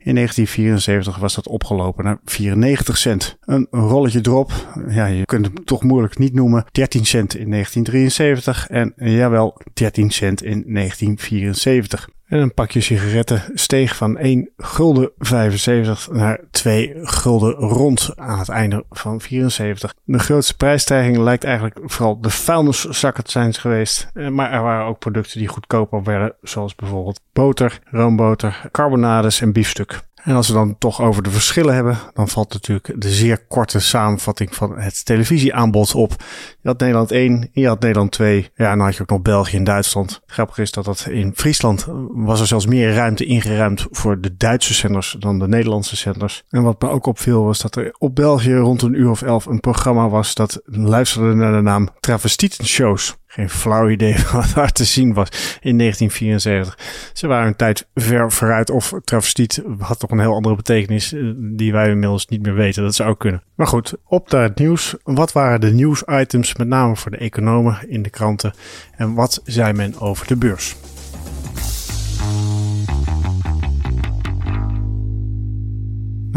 In 0.08 0.16
1974 0.16 1.18
was 1.18 1.36
dat 1.36 1.48
opgelopen 1.48 2.04
naar 2.04 2.20
94 2.26 2.98
cent. 2.98 3.38
Een 3.42 3.68
rolletje 3.72 4.22
drop, 4.22 4.52
ja, 4.90 5.06
je 5.06 5.26
kunt 5.26 5.46
hem 5.46 5.66
toch 5.66 5.84
moeilijk 5.84 6.18
niet 6.18 6.34
noemen. 6.34 6.66
13 6.72 7.06
cent 7.06 7.36
in 7.36 7.52
1973 7.52 8.68
en 8.68 8.94
jawel, 8.96 9.62
13 9.74 10.12
cent 10.12 10.44
in 10.44 10.64
1974. 10.74 12.10
En 12.28 12.40
een 12.40 12.54
pakje 12.54 12.82
sigaretten 12.82 13.44
steeg 13.54 13.96
van 13.96 14.18
1 14.18 14.50
gulden 14.58 15.12
75 15.18 16.12
naar 16.12 16.40
2 16.52 16.94
gulden 17.02 17.54
rond 17.54 18.12
aan 18.16 18.40
het 18.40 18.50
einde 18.50 18.84
van 18.90 19.22
74. 19.22 19.94
De 20.04 20.20
grootste 20.20 20.56
prijsstijging 20.56 21.18
lijkt 21.18 21.44
eigenlijk 21.44 21.80
vooral 21.84 22.22
de 22.22 22.30
vuilniszakken 22.30 23.24
te 23.24 23.32
zijn 23.32 23.54
geweest. 23.54 24.10
Eh, 24.14 24.28
maar 24.28 24.52
er 24.52 24.62
waren 24.62 24.86
ook 24.86 25.00
producten 25.00 25.40
die 25.40 25.48
goedkoper 25.48 26.04
werden, 26.04 26.36
zoals 26.42 26.76
bijvoorbeeld 26.76 27.22
boter, 27.34 27.80
roomboter, 27.86 28.70
carbonades 28.72 29.42
en 29.42 29.52
biefstuk. 29.52 30.00
En 30.24 30.36
als 30.36 30.48
we 30.48 30.54
dan 30.54 30.78
toch 30.78 31.02
over 31.02 31.24
de 31.24 31.30
verschillen 31.30 31.74
hebben, 31.74 31.98
dan 32.14 32.28
valt 32.28 32.54
natuurlijk 32.54 33.02
de 33.02 33.10
zeer 33.10 33.46
korte 33.48 33.80
samenvatting 33.80 34.56
van 34.56 34.80
het 34.80 35.06
televisieaanbod 35.06 35.96
op. 35.96 36.16
Je 36.62 36.68
had 36.68 36.80
Nederland 36.80 37.12
1, 37.12 37.50
je 37.52 37.68
had 37.68 37.80
Nederland 37.80 38.12
2, 38.12 38.50
ja, 38.56 38.72
en 38.72 38.78
dan 38.78 38.86
had 38.86 38.96
je 38.96 39.02
ook 39.02 39.10
nog 39.10 39.22
België 39.22 39.58
en 39.58 39.64
Duitsland. 39.64 40.22
Grappig 40.26 40.58
is 40.58 40.72
dat 40.72 40.86
dat 40.86 41.08
in 41.10 41.32
Friesland 41.36 41.86
was 42.10 42.40
er 42.40 42.48
zelfs 42.48 42.66
meer 42.66 42.94
ruimte 42.94 43.26
ingeruimd 43.26 43.88
voor 43.92 44.22
de 44.22 44.38
Duitse 44.38 44.74
zenders 44.74 45.16
dan 45.20 45.40
de 45.40 45.48
Nederlandse 45.48 45.96
zenders. 45.96 46.44
En 46.50 46.64
wat 46.64 46.82
me 46.82 46.90
ook 46.90 47.06
opviel 47.06 47.44
was 47.44 47.60
dat 47.60 47.76
er 47.76 47.96
op 47.98 48.16
België 48.16 48.56
rond 48.56 48.82
een 48.82 49.00
uur 49.00 49.10
of 49.10 49.22
elf 49.22 49.46
een 49.46 49.60
programma 49.60 50.10
was 50.10 50.34
dat 50.34 50.62
luisterde 50.66 51.34
naar 51.34 51.54
de 51.54 51.62
naam 51.62 51.90
Travestietenshows 52.00 53.18
geen 53.38 53.50
flauw 53.50 53.90
idee 53.90 54.16
wat 54.32 54.52
daar 54.56 54.72
te 54.72 54.84
zien 54.84 55.14
was 55.14 55.58
in 55.62 55.78
1974. 55.78 57.12
Ze 57.14 57.28
waren 57.28 57.48
een 57.48 57.56
tijd 57.56 57.88
ver 57.96 58.32
vooruit 58.32 58.70
of 58.70 58.94
travestiet 59.04 59.62
had 59.80 60.00
toch 60.00 60.12
een 60.12 60.20
heel 60.20 60.34
andere 60.34 60.56
betekenis 60.56 61.14
eh, 61.14 61.22
die 61.38 61.72
wij 61.72 61.90
inmiddels 61.90 62.28
niet 62.28 62.42
meer 62.42 62.56
weten. 62.56 62.84
Dat 62.84 62.96
zou 62.96 63.16
kunnen. 63.16 63.44
Maar 63.56 63.68
goed, 63.68 63.94
op 64.04 64.32
naar 64.32 64.44
het 64.44 64.60
nieuws. 64.60 64.96
Wat 65.04 65.32
waren 65.32 65.62
de 65.62 65.72
nieuwsitems 65.72 66.56
met 66.56 66.68
name 66.68 66.96
voor 66.96 67.12
de 67.12 67.18
economen 67.18 67.90
in 67.90 68.02
de 68.02 68.10
kranten 68.10 68.54
en 68.96 69.14
wat 69.14 69.42
zei 69.44 69.74
men 69.74 70.00
over 70.00 70.28
de 70.28 70.36
beurs? 70.36 70.76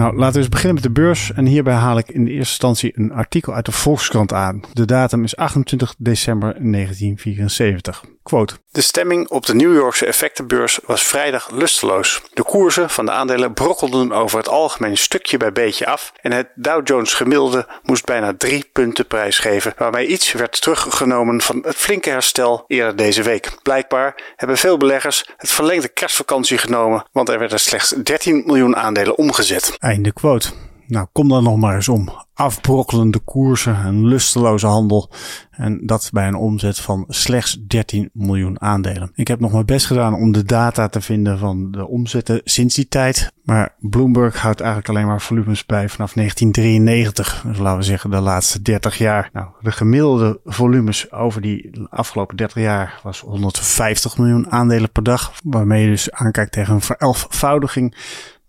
Nou, 0.01 0.17
laten 0.17 0.33
we 0.33 0.39
eens 0.39 0.49
beginnen 0.49 0.75
met 0.75 0.83
de 0.83 0.91
beurs. 0.91 1.33
En 1.33 1.47
hierbij 1.47 1.75
haal 1.75 1.99
ik 1.99 2.09
in 2.09 2.25
de 2.25 2.31
eerste 2.31 2.51
instantie 2.51 2.93
een 2.95 3.13
artikel 3.13 3.55
uit 3.55 3.65
de 3.65 3.73
Volkskrant 3.73 4.33
aan. 4.33 4.61
De 4.73 4.85
datum 4.85 5.25
is 5.25 5.37
28 5.37 5.95
december 5.99 6.49
1974. 6.49 8.05
Quote. 8.23 8.55
De 8.71 8.81
stemming 8.81 9.29
op 9.29 9.47
de 9.47 9.55
New 9.55 9.75
Yorkse 9.75 10.07
effectenbeurs 10.07 10.79
was 10.87 11.03
vrijdag 11.03 11.51
lusteloos. 11.51 12.23
De 12.33 12.43
koersen 12.43 12.91
van 12.91 13.05
de 13.07 13.11
aandelen 13.13 13.55
brokkelden 13.55 14.13
over 14.13 14.39
het 14.39 14.49
algemeen 14.49 14.97
stukje 14.97 15.37
bij 15.37 15.53
beetje 15.53 15.87
af 15.87 16.13
en 16.21 16.33
het 16.33 16.49
Dow 16.55 16.87
Jones 16.87 17.15
gemiddelde 17.15 17.67
moest 17.83 18.05
bijna 18.05 18.35
drie 18.39 18.69
punten 18.73 19.07
prijsgeven, 19.07 19.75
waarmee 19.77 20.07
iets 20.07 20.33
werd 20.33 20.61
teruggenomen 20.61 21.41
van 21.41 21.63
het 21.67 21.77
flinke 21.77 22.11
herstel 22.11 22.65
eerder 22.67 22.97
deze 22.97 23.23
week. 23.23 23.53
Blijkbaar 23.63 24.23
hebben 24.37 24.57
veel 24.57 24.77
beleggers 24.77 25.25
het 25.37 25.51
verlengde 25.51 25.89
kerstvakantie 25.89 26.59
genomen, 26.59 27.05
want 27.13 27.29
er 27.29 27.39
werden 27.39 27.61
slechts 27.61 27.89
13 27.89 28.43
miljoen 28.47 28.77
aandelen 28.77 29.17
omgezet. 29.17 29.77
Einde 29.79 30.13
quote. 30.13 30.49
Nou, 30.91 31.07
kom 31.13 31.29
dan 31.29 31.43
nog 31.43 31.57
maar 31.57 31.75
eens 31.75 31.89
om. 31.89 32.09
Afbrokkelende 32.35 33.19
koersen, 33.19 33.87
een 33.87 34.07
lusteloze 34.07 34.67
handel. 34.67 35.11
En 35.51 35.87
dat 35.87 36.11
bij 36.13 36.29
een 36.29 36.35
omzet 36.35 36.79
van 36.79 37.05
slechts 37.09 37.61
13 37.67 38.11
miljoen 38.13 38.61
aandelen. 38.61 39.13
Ik 39.15 39.29
heb 39.29 39.41
nog 39.41 39.53
mijn 39.53 39.67
best 39.67 39.87
gedaan 39.87 40.15
om 40.15 40.33
de 40.33 40.45
data 40.45 40.89
te 40.89 41.01
vinden 41.01 41.39
van 41.39 41.71
de 41.71 41.87
omzetten 41.87 42.41
sinds 42.45 42.75
die 42.75 42.89
tijd. 42.89 43.33
Maar 43.45 43.75
Bloomberg 43.79 44.41
houdt 44.41 44.61
eigenlijk 44.61 44.91
alleen 44.91 45.07
maar 45.07 45.21
volumes 45.21 45.67
bij 45.67 45.89
vanaf 45.89 46.13
1993. 46.13 47.43
Dus 47.47 47.59
laten 47.59 47.79
we 47.79 47.85
zeggen 47.85 48.11
de 48.11 48.21
laatste 48.21 48.63
30 48.63 48.99
jaar. 48.99 49.31
Nou, 49.33 49.49
de 49.61 49.73
gemiddelde 49.73 50.41
volumes 50.45 51.13
over 51.13 51.41
die 51.41 51.71
afgelopen 51.91 52.37
30 52.37 52.63
jaar 52.63 53.01
was 53.03 53.21
150 53.21 54.19
miljoen 54.19 54.51
aandelen 54.51 54.93
per 54.93 55.03
dag. 55.03 55.33
Waarmee 55.45 55.83
je 55.83 55.91
dus 55.91 56.11
aankijkt 56.11 56.53
tegen 56.53 56.75
een 56.75 56.81
verelfvoudiging 56.81 57.95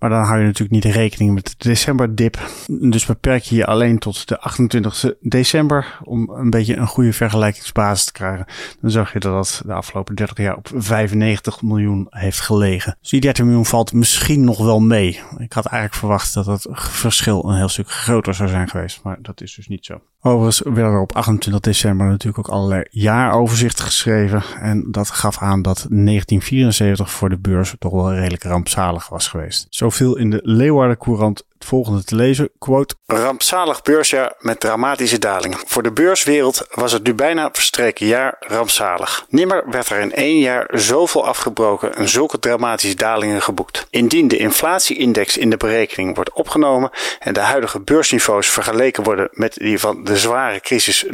maar 0.01 0.10
dan 0.10 0.24
hou 0.24 0.39
je 0.39 0.46
natuurlijk 0.46 0.84
niet 0.84 0.93
rekening 0.93 1.34
met 1.34 1.46
de 1.46 1.53
decemberdip. 1.58 2.39
Dus 2.67 3.05
beperk 3.05 3.43
je 3.43 3.55
je 3.55 3.65
alleen 3.65 4.00
tot 4.00 4.27
de 4.27 4.39
28 4.39 5.13
december 5.20 6.00
om 6.03 6.29
een 6.29 6.50
beetje 6.50 6.75
een 6.75 6.88
goede 6.88 7.13
vergelijkingsbasis 7.13 8.05
te 8.05 8.12
krijgen. 8.12 8.46
Dan 8.79 8.91
zag 8.91 9.13
je 9.13 9.20
dat 9.20 9.31
dat 9.34 9.62
de 9.65 9.74
afgelopen 9.74 10.15
30 10.15 10.38
jaar 10.38 10.55
op 10.55 10.70
95 10.75 11.62
miljoen 11.62 12.08
heeft 12.10 12.39
gelegen. 12.39 12.98
Dus 13.01 13.10
die 13.10 13.22
13 13.22 13.46
miljoen 13.46 13.65
valt 13.65 13.93
misschien 13.93 14.43
nog 14.43 14.58
wel 14.58 14.79
mee. 14.79 15.22
Ik 15.38 15.53
had 15.53 15.65
eigenlijk 15.65 15.96
verwacht 16.00 16.34
dat 16.34 16.46
het 16.46 16.67
verschil 16.72 17.50
een 17.50 17.58
heel 17.58 17.70
stuk 17.70 17.89
groter 17.89 18.34
zou 18.34 18.50
zijn 18.50 18.70
geweest, 18.70 19.03
maar 19.03 19.17
dat 19.22 19.41
is 19.41 19.55
dus 19.55 19.67
niet 19.67 19.86
zo. 19.86 20.01
Overigens 20.24 20.62
werden 20.74 20.94
er 20.94 21.01
op 21.01 21.16
28 21.16 21.62
december 21.62 22.08
natuurlijk 22.08 22.48
ook 22.48 22.56
allerlei 22.56 22.84
jaaroverzichten 22.90 23.86
geschreven. 23.86 24.44
En 24.60 24.92
dat 24.92 25.10
gaf 25.10 25.38
aan 25.38 25.62
dat 25.62 25.78
1974 25.78 27.12
voor 27.12 27.30
de 27.30 27.38
beurs 27.38 27.75
toch 27.80 27.92
wel 27.92 28.13
redelijk 28.13 28.44
rampzalig 28.44 29.10
was 29.10 29.28
geweest. 29.28 29.68
Zoveel 29.70 30.18
in 30.18 30.30
de 30.30 30.40
Leeuwarden 30.44 30.98
Courant 30.98 31.46
het 31.62 31.70
volgende 31.70 32.03
te 32.03 32.15
lezen. 32.15 32.50
Quote. 32.58 32.96
Rampzalig 33.06 33.82
beursjaar 33.82 34.34
met 34.39 34.60
dramatische 34.60 35.20
dalingen. 35.20 35.58
Voor 35.65 35.84
de 35.84 35.91
beurswereld 35.91 36.68
was 36.72 36.91
het 36.91 37.03
nu 37.03 37.13
bijna 37.13 37.50
verstreken 37.51 38.08
jaar 38.08 38.36
rampzalig. 38.39 39.25
Nimmer 39.30 39.63
werd 39.70 39.89
er 39.89 40.00
in 40.00 40.13
één 40.13 40.39
jaar 40.39 40.68
zoveel 40.72 41.25
afgebroken 41.25 41.96
en 41.96 42.10
zulke 42.10 42.39
dramatische 42.39 42.96
dalingen 42.96 43.41
geboekt. 43.41 43.88
Indien 43.89 44.27
de 44.27 44.38
inflatieindex 44.38 45.38
in 45.38 45.50
de 45.50 45.58
berekening 45.58 46.15
wordt 46.15 46.34
opgenomen 46.34 46.89
en 47.20 47.34
de 47.34 47.39
huidige 47.39 47.80
beursniveaus 47.80 48.48
vergeleken 48.48 49.03
worden 49.03 49.30
met 49.32 49.53
die 49.53 49.80
van 49.80 50.03
de 50.03 50.18
zware 50.18 50.60
crisis 50.60 51.06
1929-1930, 51.06 51.10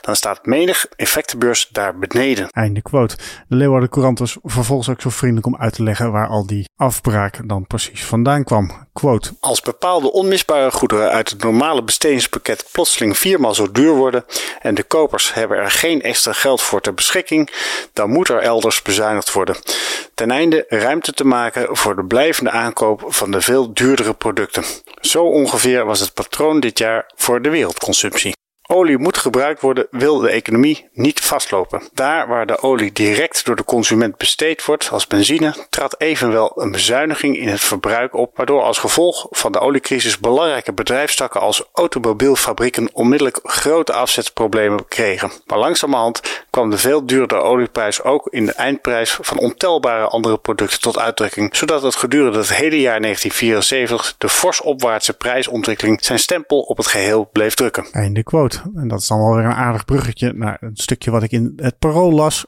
dan 0.00 0.16
staat 0.16 0.46
menig 0.46 0.86
effectenbeurs 0.96 1.68
daar 1.72 1.98
beneden. 1.98 2.48
Einde 2.50 2.82
quote. 2.82 3.16
De 3.48 3.56
Leeuwarden 3.56 3.88
Courant 3.88 4.18
was 4.18 4.36
vervolgens 4.42 4.88
ook 4.88 5.00
zo 5.00 5.10
vriendelijk 5.10 5.46
om 5.46 5.56
uit 5.56 5.74
te 5.74 5.82
leggen 5.82 6.12
waar 6.12 6.28
al 6.28 6.46
die 6.46 6.68
afbraak 6.76 7.48
dan 7.48 7.66
precies 7.66 8.04
vandaan 8.04 8.44
Als 9.40 9.60
bepaalde 9.60 10.12
onmisbare 10.12 10.70
goederen 10.70 11.10
uit 11.10 11.30
het 11.30 11.42
normale 11.42 11.82
bestedingspakket 11.82 12.68
plotseling 12.72 13.18
viermaal 13.18 13.54
zo 13.54 13.70
duur 13.72 13.94
worden 13.94 14.24
en 14.60 14.74
de 14.74 14.82
kopers 14.82 15.34
hebben 15.34 15.58
er 15.58 15.70
geen 15.70 16.02
extra 16.02 16.32
geld 16.32 16.62
voor 16.62 16.80
ter 16.80 16.94
beschikking, 16.94 17.50
dan 17.92 18.10
moet 18.10 18.28
er 18.28 18.38
elders 18.38 18.82
bezuinigd 18.82 19.32
worden. 19.32 19.56
Ten 20.14 20.30
einde 20.30 20.64
ruimte 20.68 21.12
te 21.12 21.24
maken 21.24 21.76
voor 21.76 21.96
de 21.96 22.04
blijvende 22.04 22.50
aankoop 22.50 23.04
van 23.06 23.30
de 23.30 23.40
veel 23.40 23.72
duurdere 23.72 24.14
producten. 24.14 24.64
Zo 25.00 25.24
ongeveer 25.24 25.84
was 25.84 26.00
het 26.00 26.14
patroon 26.14 26.60
dit 26.60 26.78
jaar 26.78 27.10
voor 27.14 27.42
de 27.42 27.50
wereldconsumptie. 27.50 28.34
Olie 28.66 28.98
moet 28.98 29.18
gebruikt 29.18 29.60
worden, 29.60 29.86
wil 29.90 30.18
de 30.18 30.28
economie 30.28 30.88
niet 30.92 31.20
vastlopen. 31.20 31.82
Daar 31.92 32.28
waar 32.28 32.46
de 32.46 32.62
olie 32.62 32.92
direct 32.92 33.44
door 33.44 33.56
de 33.56 33.64
consument 33.64 34.16
besteed 34.16 34.64
wordt 34.64 34.90
als 34.90 35.06
benzine, 35.06 35.54
trad 35.70 36.00
evenwel 36.00 36.52
een 36.54 36.70
bezuiniging 36.70 37.36
in 37.36 37.48
het 37.48 37.60
verbruik 37.60 38.14
op, 38.14 38.36
waardoor 38.36 38.62
als 38.62 38.78
gevolg 38.78 39.26
van 39.30 39.52
de 39.52 39.58
oliecrisis 39.58 40.18
belangrijke 40.18 40.72
bedrijfstakken 40.72 41.40
als 41.40 41.68
automobielfabrieken 41.72 42.88
onmiddellijk 42.92 43.40
grote 43.42 43.92
afzetproblemen 43.92 44.88
kregen. 44.88 45.30
Maar 45.46 45.58
langzamerhand 45.58 46.44
kwam 46.50 46.70
de 46.70 46.78
veel 46.78 47.06
duurdere 47.06 47.40
olieprijs 47.40 48.02
ook 48.02 48.28
in 48.30 48.46
de 48.46 48.52
eindprijs 48.52 49.18
van 49.20 49.38
ontelbare 49.38 50.06
andere 50.06 50.38
producten 50.38 50.80
tot 50.80 50.98
uitdrukking, 50.98 51.56
zodat 51.56 51.82
het 51.82 51.94
gedurende 51.94 52.38
het 52.38 52.54
hele 52.54 52.80
jaar 52.80 53.00
1974 53.00 54.14
de 54.18 54.28
fors 54.28 54.60
opwaartse 54.60 55.12
prijsontwikkeling 55.12 56.04
zijn 56.04 56.18
stempel 56.18 56.60
op 56.60 56.76
het 56.76 56.86
geheel 56.86 57.28
bleef 57.32 57.54
drukken. 57.54 57.86
Einde 57.92 58.22
quote. 58.22 58.53
En 58.74 58.88
dat 58.88 59.00
is 59.00 59.06
dan 59.06 59.18
wel 59.18 59.34
weer 59.34 59.44
een 59.44 59.52
aardig 59.52 59.84
bruggetje 59.84 60.32
naar 60.32 60.56
een 60.60 60.76
stukje 60.76 61.10
wat 61.10 61.22
ik 61.22 61.32
in 61.32 61.52
het 61.56 61.78
parool 61.78 62.12
las. 62.12 62.46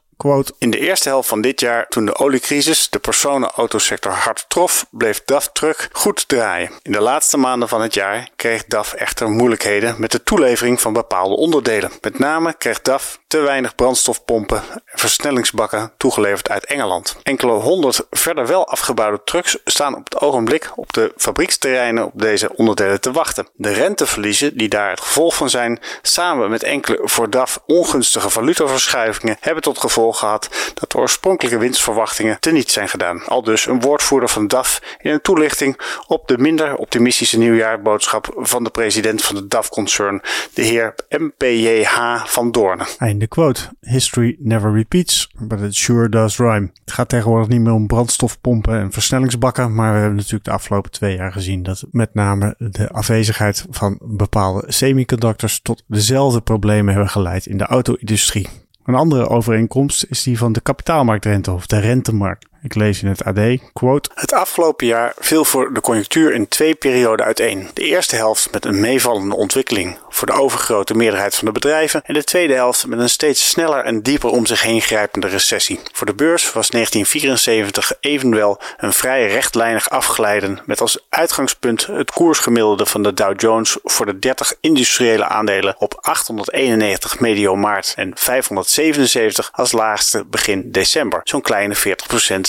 In 0.59 0.71
de 0.71 0.79
eerste 0.79 1.09
helft 1.09 1.29
van 1.29 1.41
dit 1.41 1.61
jaar, 1.61 1.87
toen 1.89 2.07
de 2.07 2.19
oliecrisis 2.19 2.91
de 2.91 2.99
personenautosector 2.99 4.13
hard 4.13 4.45
trof, 4.49 4.87
bleef 4.91 5.25
DAF 5.25 5.49
Truck 5.53 5.89
goed 5.93 6.29
draaien. 6.29 6.71
In 6.83 6.93
de 6.93 7.01
laatste 7.01 7.37
maanden 7.37 7.69
van 7.69 7.81
het 7.81 7.95
jaar 7.95 8.29
kreeg 8.37 8.65
DAF 8.65 8.93
echter 8.93 9.31
moeilijkheden 9.31 9.95
met 9.99 10.11
de 10.11 10.23
toelevering 10.23 10.81
van 10.81 10.93
bepaalde 10.93 11.37
onderdelen. 11.37 11.91
Met 12.01 12.19
name 12.19 12.55
kreeg 12.59 12.83
DAF 12.83 13.19
te 13.27 13.39
weinig 13.39 13.75
brandstofpompen 13.75 14.63
en 14.71 14.83
versnellingsbakken 14.85 15.93
toegeleverd 15.97 16.51
uit 16.51 16.65
Engeland. 16.65 17.17
Enkele 17.23 17.53
honderd 17.53 18.07
verder 18.11 18.47
wel 18.47 18.67
afgebouwde 18.67 19.21
trucks 19.25 19.59
staan 19.65 19.97
op 19.97 20.05
het 20.05 20.21
ogenblik 20.21 20.73
op 20.75 20.93
de 20.93 21.13
fabrieksterreinen 21.17 22.05
op 22.05 22.13
deze 22.15 22.57
onderdelen 22.57 23.01
te 23.01 23.13
wachten. 23.13 23.49
De 23.55 23.73
renteverliezen 23.73 24.57
die 24.57 24.69
daar 24.69 24.91
het 24.91 25.01
gevolg 25.01 25.35
van 25.35 25.51
zijn, 25.51 25.81
samen 26.03 26.51
met 26.51 26.63
enkele 26.63 26.99
voor 27.03 27.31
DAF 27.31 27.59
ongunstige 27.67 28.31
valutaverschuivingen, 28.31 29.37
hebben 29.41 29.63
tot 29.63 29.79
gevolg 29.79 30.06
gehad 30.13 30.73
dat 30.75 30.91
de 30.91 30.99
oorspronkelijke 30.99 31.59
winstverwachtingen 31.59 32.41
teniet 32.41 32.71
zijn 32.71 32.89
gedaan. 32.89 33.23
Al 33.27 33.43
dus 33.43 33.67
een 33.67 33.81
woordvoerder 33.81 34.29
van 34.29 34.47
DAF 34.47 34.83
in 34.99 35.11
een 35.11 35.21
toelichting 35.21 35.81
op 36.07 36.29
de 36.29 36.39
minder 36.39 36.77
optimistische 36.77 37.39
nieuwjaarboodschap 37.39 38.33
van 38.37 38.65
de 38.65 38.71
president 38.71 39.23
van 39.23 39.35
de 39.37 39.47
DAF-concern, 39.47 40.23
de 40.55 40.63
heer 40.63 40.95
MPJH 41.09 42.25
van 42.25 42.53
Doornen. 42.53 42.87
Einde 42.99 43.27
quote. 43.27 43.61
History 43.81 44.37
never 44.39 44.73
repeats, 44.73 45.31
but 45.39 45.61
it 45.61 45.75
sure 45.75 46.09
does 46.09 46.37
rhyme. 46.37 46.71
Het 46.85 46.93
gaat 46.93 47.09
tegenwoordig 47.09 47.49
niet 47.49 47.61
meer 47.61 47.73
om 47.73 47.87
brandstofpompen 47.87 48.79
en 48.79 48.93
versnellingsbakken, 48.93 49.75
maar 49.75 49.93
we 49.93 49.99
hebben 49.99 50.17
natuurlijk 50.17 50.45
de 50.45 50.51
afgelopen 50.51 50.91
twee 50.91 51.17
jaar 51.17 51.33
gezien 51.33 51.63
dat 51.63 51.85
met 51.91 52.15
name 52.15 52.55
de 52.59 52.91
afwezigheid 52.91 53.67
van 53.71 53.99
bepaalde 54.03 54.73
semiconductors 54.73 55.61
tot 55.63 55.83
dezelfde 55.87 56.41
problemen 56.41 56.93
hebben 56.93 57.11
geleid 57.11 57.47
in 57.47 57.59
de 57.59 57.65
auto-industrie. 57.65 58.49
Een 58.87 58.95
andere 58.95 59.29
overeenkomst 59.29 60.07
is 60.09 60.23
die 60.23 60.39
van 60.39 60.53
de 60.53 60.61
kapitaalmarktrente 60.61 61.53
of 61.53 61.67
de 61.67 61.79
rentemarkt. 61.79 62.47
Ik 62.67 62.75
lees 62.75 63.03
in 63.03 63.09
het 63.09 63.25
AD, 63.25 63.59
quote... 63.73 64.11
Het 64.15 64.33
afgelopen 64.33 64.87
jaar 64.87 65.15
viel 65.19 65.45
voor 65.45 65.75
de 65.75 65.81
conjunctuur 65.81 66.33
in 66.33 66.49
twee 66.49 66.75
perioden 66.75 67.27
uiteen. 67.27 67.71
De 67.75 67.83
eerste 67.83 68.17
helft 68.17 68.53
met 68.53 68.65
een 68.65 68.81
meevallende 68.81 69.37
ontwikkeling 69.37 69.99
voor 70.09 70.27
de 70.27 70.33
overgrote 70.33 70.95
meerderheid 70.95 71.35
van 71.35 71.47
de 71.47 71.53
bedrijven 71.53 72.03
en 72.05 72.15
de 72.15 72.25
tweede 72.25 72.55
helft 72.55 72.87
met 72.87 72.99
een 72.99 73.09
steeds 73.09 73.49
sneller 73.49 73.85
en 73.85 74.03
dieper 74.03 74.31
om 74.31 74.47
zich 74.47 74.63
heen 74.63 74.81
grijpende 74.81 75.27
recessie. 75.27 75.81
Voor 75.93 76.07
de 76.07 76.15
beurs 76.15 76.53
was 76.53 76.71
1974 76.71 77.93
evenwel 78.01 78.61
een 78.77 78.93
vrij 78.93 79.27
rechtlijnig 79.27 79.91
afglijden 79.91 80.61
met 80.65 80.81
als 80.81 80.99
uitgangspunt 81.09 81.87
het 81.87 82.11
koersgemiddelde 82.11 82.87
van 82.87 83.03
de 83.03 83.15
Dow 83.15 83.41
Jones 83.41 83.77
voor 83.83 84.07
de 84.07 84.19
30 84.19 84.55
industriële 84.61 85.25
aandelen 85.25 85.75
op 85.79 85.99
891 86.01 87.21
medio 87.21 87.57
maart 87.57 87.93
en 87.97 88.11
577 88.15 89.51
als 89.53 89.73
laagste 89.73 90.25
begin 90.25 90.71
december, 90.71 91.21
zo'n 91.25 91.43
kleine 91.43 91.77
40% 91.77 91.81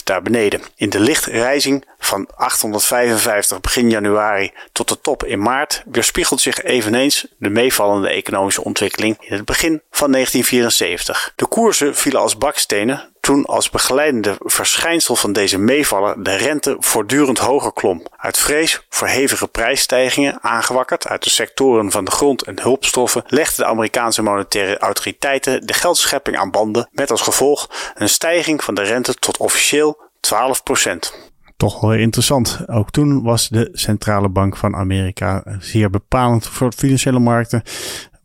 daar 0.08 0.22
beneden. 0.22 0.62
In 0.76 0.90
de 0.90 1.00
lichtrijzing 1.00 1.86
van 2.00 2.28
855 2.36 3.62
begin 3.62 3.90
januari 3.90 4.52
tot 4.72 4.90
de 4.90 5.02
top 5.02 5.24
in 5.24 5.40
maart 5.40 5.84
weerspiegelt 5.86 6.42
zich 6.42 6.64
eveneens 6.64 7.28
de 7.38 7.50
meevallende 7.50 8.10
economische 8.10 8.64
ontwikkeling 8.64 9.18
in 9.20 9.36
het 9.36 9.46
begin 9.46 9.82
van 9.92 10.12
1974. 10.12 11.34
De 11.36 11.46
koersen 11.46 11.96
vielen 11.96 12.22
als 12.22 12.38
bakstenen 12.38 13.16
toen 13.28 13.46
als 13.46 13.70
begeleidende 13.70 14.36
verschijnsel 14.40 15.16
van 15.16 15.34
deze 15.34 15.58
meevallen 15.58 16.24
de 16.24 16.36
rente 16.36 16.76
voortdurend 16.80 17.38
hoger 17.38 17.74
klom. 17.74 18.04
Uit 18.18 18.38
vrees 18.38 18.86
voor 18.90 19.08
hevige 19.08 19.48
prijsstijgingen, 19.48 20.44
aangewakkerd 20.44 21.08
uit 21.08 21.24
de 21.24 21.30
sectoren 21.30 21.92
van 21.92 22.06
de 22.06 22.12
grond 22.12 22.44
en 22.44 22.62
hulpstoffen, 22.62 23.24
legden 23.28 23.66
de 23.66 23.72
Amerikaanse 23.72 24.22
monetaire 24.22 24.78
autoriteiten 24.78 25.68
de 25.68 25.74
geldschepping 25.74 26.38
aan 26.38 26.52
banden, 26.52 26.90
met 26.92 27.12
als 27.12 27.22
gevolg 27.22 27.70
een 27.96 28.10
stijging 28.10 28.64
van 28.64 28.76
de 28.76 28.84
rente 28.84 29.14
tot 29.14 29.38
officieel 29.38 30.02
12% 30.20 31.26
toch 31.58 31.80
wel 31.80 31.94
interessant. 31.94 32.60
Ook 32.68 32.92
toen 32.92 33.24
was 33.24 33.50
de 33.50 33.70
centrale 33.72 34.30
bank 34.30 34.58
van 34.58 34.76
Amerika 34.76 35.44
zeer 35.60 35.90
bepalend 35.90 36.48
voor 36.48 36.70
de 36.70 36.78
financiële 36.78 37.20
markten. 37.20 37.64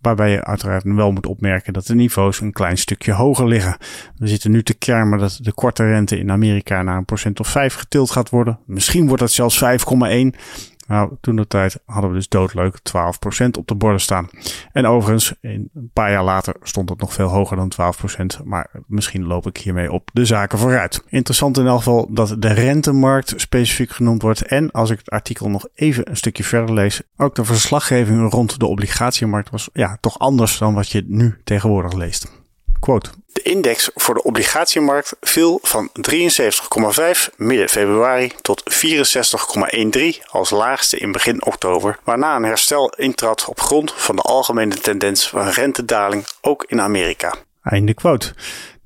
Waarbij 0.02 0.30
je 0.30 0.44
uiteraard 0.44 0.84
wel 0.84 1.12
moet 1.12 1.26
opmerken 1.26 1.72
dat 1.72 1.86
de 1.86 1.94
niveaus 1.94 2.40
een 2.40 2.52
klein 2.52 2.78
stukje 2.78 3.12
hoger 3.12 3.46
liggen. 3.46 3.76
We 4.16 4.26
zitten 4.26 4.50
nu 4.50 4.62
te 4.62 4.74
kermen 4.74 5.18
dat 5.18 5.38
de 5.42 5.52
korte 5.52 5.84
rente 5.84 6.18
in 6.18 6.30
Amerika 6.30 6.82
naar 6.82 6.96
een 6.96 7.04
procent 7.04 7.40
of 7.40 7.48
5 7.48 7.74
getild 7.74 8.10
gaat 8.10 8.30
worden. 8.30 8.58
Misschien 8.66 9.06
wordt 9.06 9.22
dat 9.22 9.32
zelfs 9.32 9.64
5,1. 9.64 10.38
Nou, 10.92 11.16
toen 11.20 11.36
de 11.36 11.46
tijd 11.46 11.78
hadden 11.86 12.10
we 12.10 12.16
dus 12.16 12.28
doodleuk 12.28 12.78
12% 12.78 13.46
op 13.58 13.68
de 13.68 13.74
borden 13.74 14.00
staan. 14.00 14.28
En 14.72 14.86
overigens, 14.86 15.34
een 15.40 15.90
paar 15.92 16.10
jaar 16.10 16.24
later 16.24 16.54
stond 16.62 16.88
het 16.88 17.00
nog 17.00 17.12
veel 17.12 17.28
hoger 17.28 17.56
dan 17.56 17.72
12%. 18.40 18.44
Maar 18.44 18.70
misschien 18.86 19.26
loop 19.26 19.46
ik 19.46 19.56
hiermee 19.56 19.92
op 19.92 20.10
de 20.12 20.24
zaken 20.24 20.58
vooruit. 20.58 21.04
Interessant 21.08 21.58
in 21.58 21.66
elk 21.66 21.78
geval 21.78 22.08
dat 22.10 22.36
de 22.38 22.52
rentemarkt 22.52 23.34
specifiek 23.36 23.90
genoemd 23.90 24.22
wordt. 24.22 24.42
En 24.42 24.70
als 24.70 24.90
ik 24.90 24.98
het 24.98 25.10
artikel 25.10 25.48
nog 25.48 25.66
even 25.74 26.10
een 26.10 26.16
stukje 26.16 26.44
verder 26.44 26.74
lees, 26.74 27.02
ook 27.16 27.34
de 27.34 27.44
verslaggeving 27.44 28.30
rond 28.30 28.60
de 28.60 28.66
obligatiemarkt 28.66 29.50
was 29.50 29.68
ja, 29.72 29.98
toch 30.00 30.18
anders 30.18 30.58
dan 30.58 30.74
wat 30.74 30.88
je 30.88 31.04
nu 31.06 31.40
tegenwoordig 31.44 31.92
leest. 31.92 32.41
Quote. 32.82 33.10
De 33.32 33.42
index 33.42 33.90
voor 33.94 34.14
de 34.14 34.22
obligatiemarkt 34.22 35.16
viel 35.20 35.58
van 35.62 35.90
73,5 35.92 37.34
midden 37.36 37.68
februari 37.68 38.32
tot 38.40 38.62
64,13 40.22 40.30
als 40.30 40.50
laagste 40.50 40.98
in 40.98 41.12
begin 41.12 41.44
oktober, 41.44 41.98
waarna 42.04 42.36
een 42.36 42.44
herstel 42.44 42.90
intrad 42.90 43.44
op 43.44 43.60
grond 43.60 43.92
van 43.92 44.16
de 44.16 44.22
algemene 44.22 44.74
tendens 44.74 45.28
van 45.28 45.48
rentedaling 45.48 46.26
ook 46.40 46.64
in 46.68 46.80
Amerika. 46.80 47.34
Einde 47.62 47.94
quote. 47.94 48.34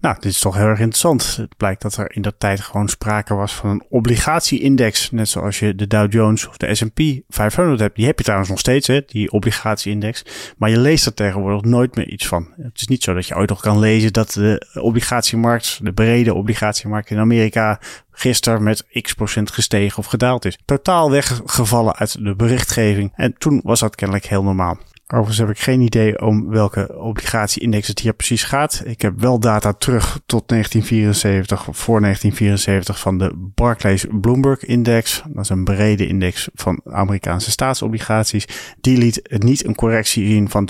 Nou, 0.06 0.18
dit 0.20 0.32
is 0.32 0.38
toch 0.38 0.56
heel 0.56 0.66
erg 0.66 0.78
interessant. 0.78 1.36
Het 1.36 1.56
blijkt 1.56 1.82
dat 1.82 1.96
er 1.96 2.14
in 2.14 2.22
dat 2.22 2.34
tijd 2.38 2.60
gewoon 2.60 2.88
sprake 2.88 3.34
was 3.34 3.54
van 3.54 3.70
een 3.70 3.84
obligatieindex. 3.88 5.10
Net 5.10 5.28
zoals 5.28 5.58
je 5.58 5.74
de 5.74 5.86
Dow 5.86 6.12
Jones 6.12 6.48
of 6.48 6.56
de 6.56 6.74
S&P 6.74 7.00
500 7.28 7.80
hebt. 7.80 7.96
Die 7.96 8.06
heb 8.06 8.18
je 8.18 8.24
trouwens 8.24 8.50
nog 8.50 8.58
steeds, 8.58 8.86
hè, 8.86 9.00
die 9.06 9.32
obligatieindex. 9.32 10.24
Maar 10.56 10.70
je 10.70 10.78
leest 10.78 11.06
er 11.06 11.14
tegenwoordig 11.14 11.62
nooit 11.62 11.96
meer 11.96 12.08
iets 12.08 12.26
van. 12.26 12.48
Het 12.56 12.80
is 12.80 12.86
niet 12.86 13.02
zo 13.02 13.14
dat 13.14 13.26
je 13.26 13.36
ooit 13.36 13.48
nog 13.48 13.60
kan 13.60 13.78
lezen 13.78 14.12
dat 14.12 14.32
de 14.32 14.66
obligatiemarkt, 14.80 15.78
de 15.82 15.92
brede 15.92 16.34
obligatiemarkt 16.34 17.10
in 17.10 17.18
Amerika, 17.18 17.80
gisteren 18.10 18.62
met 18.62 18.86
x 19.02 19.14
procent 19.14 19.50
gestegen 19.50 19.98
of 19.98 20.06
gedaald 20.06 20.44
is. 20.44 20.58
Totaal 20.64 21.10
weggevallen 21.10 21.96
uit 21.96 22.24
de 22.24 22.34
berichtgeving. 22.34 23.12
En 23.14 23.34
toen 23.38 23.60
was 23.64 23.80
dat 23.80 23.94
kennelijk 23.94 24.26
heel 24.26 24.42
normaal. 24.42 24.78
Overigens 25.06 25.38
heb 25.38 25.50
ik 25.50 25.58
geen 25.58 25.80
idee 25.80 26.20
om 26.20 26.48
welke 26.48 26.98
obligatie-index 26.98 27.88
het 27.88 27.98
hier 27.98 28.12
precies 28.12 28.44
gaat. 28.44 28.82
Ik 28.84 29.02
heb 29.02 29.20
wel 29.20 29.38
data 29.38 29.72
terug 29.72 30.20
tot 30.26 30.48
1974, 30.48 31.68
of 31.68 31.76
voor 31.76 32.00
1974 32.00 33.00
van 33.00 33.18
de 33.18 33.50
Barclays 33.54 34.06
Bloomberg 34.10 34.64
Index. 34.64 35.22
Dat 35.28 35.44
is 35.44 35.48
een 35.48 35.64
brede 35.64 36.06
index 36.06 36.48
van 36.54 36.80
Amerikaanse 36.84 37.50
staatsobligaties. 37.50 38.74
Die 38.80 38.98
liet 38.98 39.36
niet 39.38 39.66
een 39.66 39.74
correctie 39.74 40.26
zien 40.26 40.50
van 40.50 40.68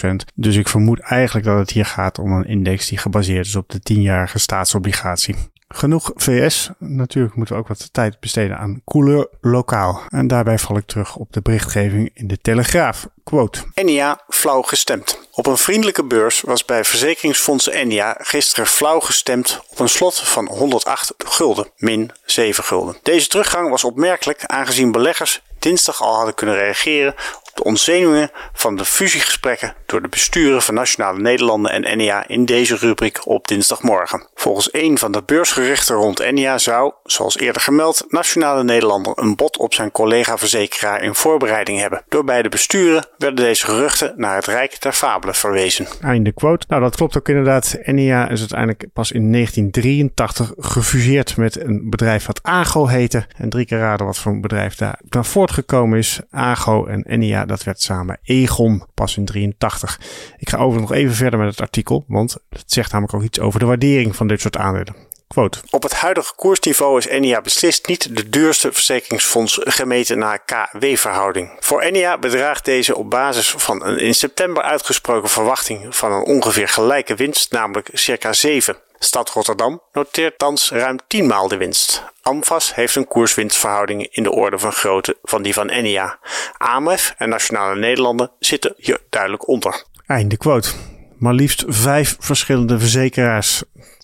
12,7%. 0.00 0.10
Dus 0.34 0.56
ik 0.56 0.68
vermoed 0.68 1.00
eigenlijk 1.00 1.46
dat 1.46 1.58
het 1.58 1.70
hier 1.70 1.86
gaat 1.86 2.18
om 2.18 2.32
een 2.32 2.46
index 2.46 2.88
die 2.88 2.98
gebaseerd 2.98 3.46
is 3.46 3.56
op 3.56 3.70
de 3.70 3.94
10-jarige 3.94 4.38
staatsobligatie. 4.38 5.34
Genoeg 5.74 6.10
VS. 6.14 6.70
Natuurlijk 6.78 7.34
moeten 7.34 7.54
we 7.54 7.60
ook 7.60 7.68
wat 7.68 7.92
tijd 7.92 8.20
besteden 8.20 8.58
aan 8.58 8.82
couleur 8.84 9.28
lokaal. 9.40 10.02
En 10.08 10.26
daarbij 10.26 10.58
val 10.58 10.76
ik 10.76 10.86
terug 10.86 11.16
op 11.16 11.32
de 11.32 11.40
berichtgeving 11.40 12.10
in 12.14 12.26
de 12.26 12.38
Telegraaf. 12.38 13.06
Quote. 13.24 13.60
NIA 13.74 14.20
flauw 14.28 14.62
gestemd. 14.62 15.18
Op 15.32 15.46
een 15.46 15.56
vriendelijke 15.56 16.04
beurs 16.04 16.40
was 16.40 16.64
bij 16.64 16.84
verzekeringsfondsen 16.84 17.88
NIA 17.88 18.16
gisteren 18.18 18.66
flauw 18.66 19.00
gestemd 19.00 19.60
op 19.70 19.78
een 19.78 19.88
slot 19.88 20.18
van 20.18 20.48
108 20.48 21.14
gulden, 21.18 21.70
min 21.76 22.10
7 22.24 22.64
gulden. 22.64 22.96
Deze 23.02 23.28
teruggang 23.28 23.70
was 23.70 23.84
opmerkelijk 23.84 24.44
aangezien 24.46 24.92
beleggers 24.92 25.42
dinsdag 25.58 26.02
al 26.02 26.14
hadden 26.14 26.34
kunnen 26.34 26.54
reageren 26.54 27.14
de 27.54 27.64
ontzenuwingen 27.64 28.30
van 28.52 28.76
de 28.76 28.84
fusiegesprekken 28.84 29.74
door 29.86 30.02
de 30.02 30.08
besturen 30.08 30.62
van 30.62 30.74
Nationale 30.74 31.18
Nederlanden 31.18 31.72
en 31.72 31.96
NIA 31.96 32.28
in 32.28 32.44
deze 32.44 32.76
rubriek 32.76 33.26
op 33.26 33.48
dinsdagmorgen. 33.48 34.26
Volgens 34.34 34.68
een 34.72 34.98
van 34.98 35.12
de 35.12 35.22
beursgerichten 35.22 35.96
rond 35.96 36.30
NIA 36.30 36.58
zou, 36.58 36.92
zoals 37.04 37.38
eerder 37.38 37.62
gemeld, 37.62 38.04
Nationale 38.08 38.64
Nederlanden 38.64 39.12
een 39.16 39.36
bod 39.36 39.58
op 39.58 39.74
zijn 39.74 39.90
collega-verzekeraar 39.90 41.02
in 41.02 41.14
voorbereiding 41.14 41.78
hebben. 41.78 42.02
Door 42.08 42.24
beide 42.24 42.48
besturen 42.48 43.06
werden 43.18 43.44
deze 43.44 43.64
geruchten 43.64 44.12
naar 44.16 44.36
het 44.36 44.46
Rijk 44.46 44.80
der 44.80 44.92
Fabelen 44.92 45.34
verwezen. 45.34 45.86
Einde 46.00 46.32
quote. 46.32 46.66
Nou, 46.68 46.82
dat 46.82 46.96
klopt 46.96 47.16
ook 47.16 47.28
inderdaad. 47.28 47.78
NIA 47.84 48.28
is 48.28 48.40
uiteindelijk 48.40 48.86
pas 48.92 49.12
in 49.12 49.32
1983 49.32 50.52
gefuseerd 50.58 51.36
met 51.36 51.60
een 51.60 51.90
bedrijf 51.90 52.26
wat 52.26 52.42
AGO 52.42 52.86
heette. 52.86 53.26
En 53.36 53.48
drie 53.48 53.66
keer 53.66 53.78
raden 53.78 54.06
wat 54.06 54.18
voor 54.18 54.32
een 54.32 54.40
bedrijf 54.40 54.74
daar 54.74 54.98
naar 55.08 55.24
voortgekomen 55.24 55.98
is. 55.98 56.20
AGO 56.30 56.86
en 56.86 57.02
Dat 57.46 57.64
werd 57.64 57.82
samen 57.82 58.18
Egon 58.22 58.86
pas 58.94 59.16
in 59.16 59.24
83. 59.24 60.00
Ik 60.36 60.48
ga 60.48 60.56
overigens 60.56 60.90
nog 60.90 60.98
even 60.98 61.14
verder 61.14 61.38
met 61.38 61.48
het 61.48 61.60
artikel, 61.60 62.04
want 62.08 62.36
het 62.48 62.72
zegt 62.72 62.92
namelijk 62.92 63.14
ook 63.14 63.22
iets 63.22 63.40
over 63.40 63.60
de 63.60 63.66
waardering 63.66 64.16
van 64.16 64.26
dit 64.26 64.40
soort 64.40 64.56
aandelen. 64.56 65.10
Quote. 65.32 65.58
Op 65.70 65.82
het 65.82 65.94
huidige 65.94 66.34
koersniveau 66.34 66.98
is 66.98 67.06
Enia 67.06 67.40
beslist 67.40 67.86
niet 67.86 68.16
de 68.16 68.28
duurste 68.28 68.72
verzekeringsfonds 68.72 69.58
gemeten 69.62 70.18
naar 70.18 70.44
KW-verhouding. 70.44 71.56
Voor 71.60 71.80
Enia 71.80 72.18
bedraagt 72.18 72.64
deze 72.64 72.96
op 72.96 73.10
basis 73.10 73.50
van 73.50 73.84
een 73.84 73.98
in 73.98 74.14
september 74.14 74.62
uitgesproken 74.62 75.28
verwachting 75.28 75.96
van 75.96 76.12
een 76.12 76.24
ongeveer 76.24 76.68
gelijke 76.68 77.14
winst, 77.14 77.52
namelijk 77.52 77.88
circa 77.92 78.32
7. 78.32 78.76
Stad 79.04 79.30
Rotterdam 79.30 79.82
noteert 79.92 80.38
thans 80.38 80.70
ruim 80.70 80.98
10 81.06 81.26
maal 81.26 81.48
de 81.48 81.56
winst. 81.56 82.04
Amfas 82.22 82.74
heeft 82.74 82.96
een 82.96 83.08
koerswinstverhouding 83.08 84.06
in 84.10 84.22
de 84.22 84.30
orde 84.30 84.58
van 84.58 84.72
grootte 84.72 85.16
van 85.22 85.42
die 85.42 85.54
van 85.54 85.68
Enia. 85.68 86.18
AMF 86.56 87.14
en 87.18 87.28
Nationale 87.28 87.80
Nederlanden 87.80 88.30
zitten 88.38 88.74
hier 88.76 89.00
duidelijk 89.10 89.48
onder. 89.48 89.84
Einde 90.06 90.36
quote. 90.36 90.70
Maar 91.18 91.34
liefst 91.34 91.64
vijf 91.66 92.16
verschillende 92.18 92.78
verzekeraars 92.78 93.62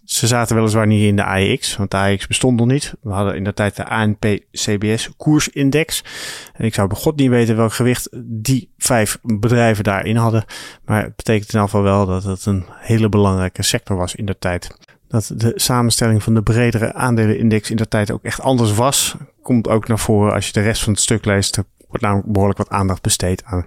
ze 0.08 0.26
zaten 0.26 0.56
weliswaar 0.56 0.86
niet 0.86 1.02
in 1.02 1.16
de 1.16 1.24
AEX, 1.24 1.76
want 1.76 1.90
de 1.90 1.96
AEX 1.96 2.26
bestond 2.26 2.58
nog 2.58 2.66
niet. 2.66 2.94
We 3.00 3.10
hadden 3.10 3.36
in 3.36 3.44
de 3.44 3.54
tijd 3.54 3.76
de 3.76 3.84
ANP-CBS 3.84 5.10
koersindex. 5.16 6.04
En 6.52 6.64
ik 6.64 6.74
zou 6.74 6.88
bij 6.88 6.96
god 6.96 7.16
niet 7.16 7.28
weten 7.28 7.56
welk 7.56 7.72
gewicht 7.72 8.08
die 8.24 8.70
vijf 8.78 9.18
bedrijven 9.22 9.84
daarin 9.84 10.16
hadden. 10.16 10.44
Maar 10.84 11.02
het 11.02 11.16
betekent 11.16 11.52
in 11.52 11.58
elk 11.58 11.68
geval 11.68 11.84
wel 11.84 12.06
dat 12.06 12.24
het 12.24 12.46
een 12.46 12.64
hele 12.68 13.08
belangrijke 13.08 13.62
sector 13.62 13.96
was 13.96 14.14
in 14.14 14.26
de 14.26 14.38
tijd. 14.38 14.76
Dat 15.08 15.32
de 15.36 15.52
samenstelling 15.54 16.22
van 16.22 16.34
de 16.34 16.42
bredere 16.42 16.94
aandelenindex 16.94 17.70
in 17.70 17.76
de 17.76 17.88
tijd 17.88 18.10
ook 18.10 18.24
echt 18.24 18.40
anders 18.40 18.74
was, 18.74 19.14
komt 19.42 19.68
ook 19.68 19.88
naar 19.88 19.98
voren 19.98 20.32
als 20.32 20.46
je 20.46 20.52
de 20.52 20.62
rest 20.62 20.82
van 20.82 20.92
het 20.92 21.02
stuk 21.02 21.24
leest 21.24 21.58
wordt 21.88 22.04
namelijk 22.04 22.32
behoorlijk 22.32 22.58
wat 22.58 22.70
aandacht 22.70 23.02
besteed 23.02 23.44
aan 23.44 23.66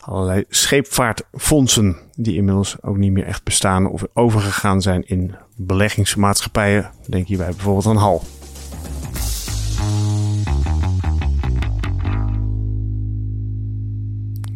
allerlei 0.00 0.44
scheepvaartfondsen. 0.48 1.96
Die 2.14 2.36
inmiddels 2.36 2.76
ook 2.82 2.96
niet 2.96 3.12
meer 3.12 3.26
echt 3.26 3.44
bestaan 3.44 3.86
of 3.86 4.04
overgegaan 4.14 4.82
zijn 4.82 5.02
in 5.06 5.34
beleggingsmaatschappijen. 5.56 6.90
Denk 7.06 7.26
hierbij 7.26 7.50
bijvoorbeeld 7.50 7.86
aan 7.86 7.96
HAL. 7.96 8.22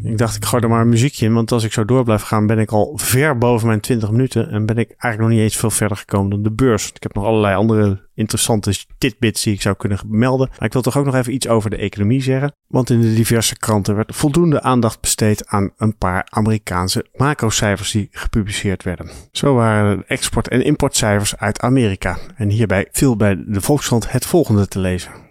Ik 0.07 0.19
dacht, 0.19 0.37
ik 0.37 0.45
gooi 0.45 0.63
er 0.63 0.69
maar 0.69 0.81
een 0.81 0.89
muziekje 0.89 1.27
in. 1.27 1.35
Want 1.35 1.53
als 1.53 1.65
ik 1.65 1.73
zo 1.73 1.85
door 1.85 2.05
blijf 2.05 2.23
gaan, 2.23 2.47
ben 2.47 2.59
ik 2.59 2.71
al 2.71 2.93
ver 2.97 3.39
boven 3.39 3.67
mijn 3.67 3.81
20 3.81 4.11
minuten. 4.11 4.51
En 4.51 4.67
ben 4.67 4.77
ik 4.77 4.89
eigenlijk 4.89 5.21
nog 5.21 5.29
niet 5.29 5.41
eens 5.41 5.57
veel 5.57 5.71
verder 5.71 5.97
gekomen 5.97 6.31
dan 6.31 6.43
de 6.43 6.53
beurs. 6.53 6.89
Ik 6.95 7.03
heb 7.03 7.15
nog 7.15 7.25
allerlei 7.25 7.57
andere 7.57 8.09
interessante 8.15 8.75
tidbits 8.99 9.43
die 9.43 9.55
ik 9.55 9.63
zou 9.63 9.77
kunnen 9.77 9.99
melden. 10.07 10.49
Maar 10.51 10.67
ik 10.67 10.73
wil 10.73 10.83
toch 10.83 10.97
ook 10.97 11.05
nog 11.05 11.15
even 11.15 11.35
iets 11.35 11.49
over 11.49 11.71
de 11.71 11.77
economie 11.77 12.23
zeggen. 12.23 12.53
Want 12.67 12.91
in 12.91 13.01
de 13.01 13.15
diverse 13.15 13.57
kranten 13.57 13.97
werd 13.97 14.17
voldoende 14.17 14.63
aandacht 14.63 15.01
besteed 15.01 15.47
aan 15.47 15.71
een 15.77 15.97
paar 15.97 16.27
Amerikaanse 16.31 17.07
macrocijfers 17.15 17.91
die 17.91 18.09
gepubliceerd 18.11 18.83
werden. 18.83 19.11
Zo 19.33 19.55
waren 19.55 19.99
de 19.99 20.05
export- 20.07 20.49
en 20.49 20.65
importcijfers 20.65 21.37
uit 21.37 21.61
Amerika. 21.61 22.19
En 22.37 22.49
hierbij 22.49 22.89
viel 22.93 23.17
bij 23.17 23.45
de 23.47 23.61
Volkskrant 23.61 24.11
het 24.11 24.27
volgende 24.27 24.69
te 24.69 24.79
lezen. 24.79 25.26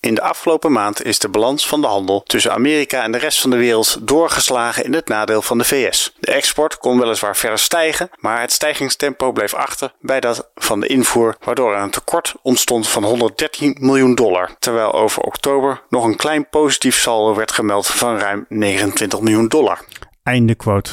In 0.00 0.14
de 0.14 0.22
afgelopen 0.22 0.72
maand 0.72 1.04
is 1.04 1.18
de 1.18 1.28
balans 1.28 1.66
van 1.66 1.80
de 1.80 1.86
handel 1.86 2.22
tussen 2.22 2.52
Amerika 2.52 3.02
en 3.02 3.12
de 3.12 3.18
rest 3.18 3.40
van 3.40 3.50
de 3.50 3.56
wereld 3.56 3.96
doorgeslagen 4.00 4.84
in 4.84 4.92
het 4.92 5.08
nadeel 5.08 5.42
van 5.42 5.58
de 5.58 5.64
VS. 5.64 6.14
De 6.20 6.32
export 6.32 6.78
kon 6.78 6.98
weliswaar 6.98 7.36
verder 7.36 7.58
stijgen, 7.58 8.10
maar 8.16 8.40
het 8.40 8.52
stijgingstempo 8.52 9.32
bleef 9.32 9.54
achter 9.54 9.92
bij 10.00 10.20
dat 10.20 10.48
van 10.54 10.80
de 10.80 10.86
invoer, 10.86 11.36
waardoor 11.44 11.74
er 11.74 11.82
een 11.82 11.90
tekort 11.90 12.34
ontstond 12.42 12.88
van 12.88 13.04
113 13.04 13.76
miljoen 13.80 14.14
dollar, 14.14 14.50
terwijl 14.58 14.92
over 14.92 15.22
oktober 15.22 15.82
nog 15.88 16.04
een 16.04 16.16
klein 16.16 16.48
positief 16.48 16.96
saldo 16.96 17.34
werd 17.34 17.52
gemeld 17.52 17.86
van 17.86 18.18
ruim 18.18 18.46
29 18.48 19.20
miljoen 19.20 19.48
dollar. 19.48 19.84
Einde 20.22 20.54
quote. 20.54 20.90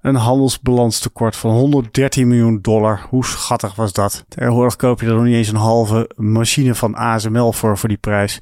Een 0.00 0.14
handelsbalanstekort 0.14 1.36
van 1.36 1.50
113 1.50 2.28
miljoen 2.28 2.58
dollar. 2.62 3.06
Hoe 3.08 3.24
schattig 3.24 3.74
was 3.74 3.92
dat? 3.92 4.24
Tegenwoordig 4.28 4.76
koop 4.76 5.00
je 5.00 5.06
er 5.06 5.14
nog 5.14 5.24
niet 5.24 5.34
eens 5.34 5.48
een 5.48 5.56
halve 5.56 6.10
machine 6.16 6.74
van 6.74 6.94
ASML 6.94 7.52
voor, 7.52 7.78
voor 7.78 7.88
die 7.88 7.98
prijs. 7.98 8.40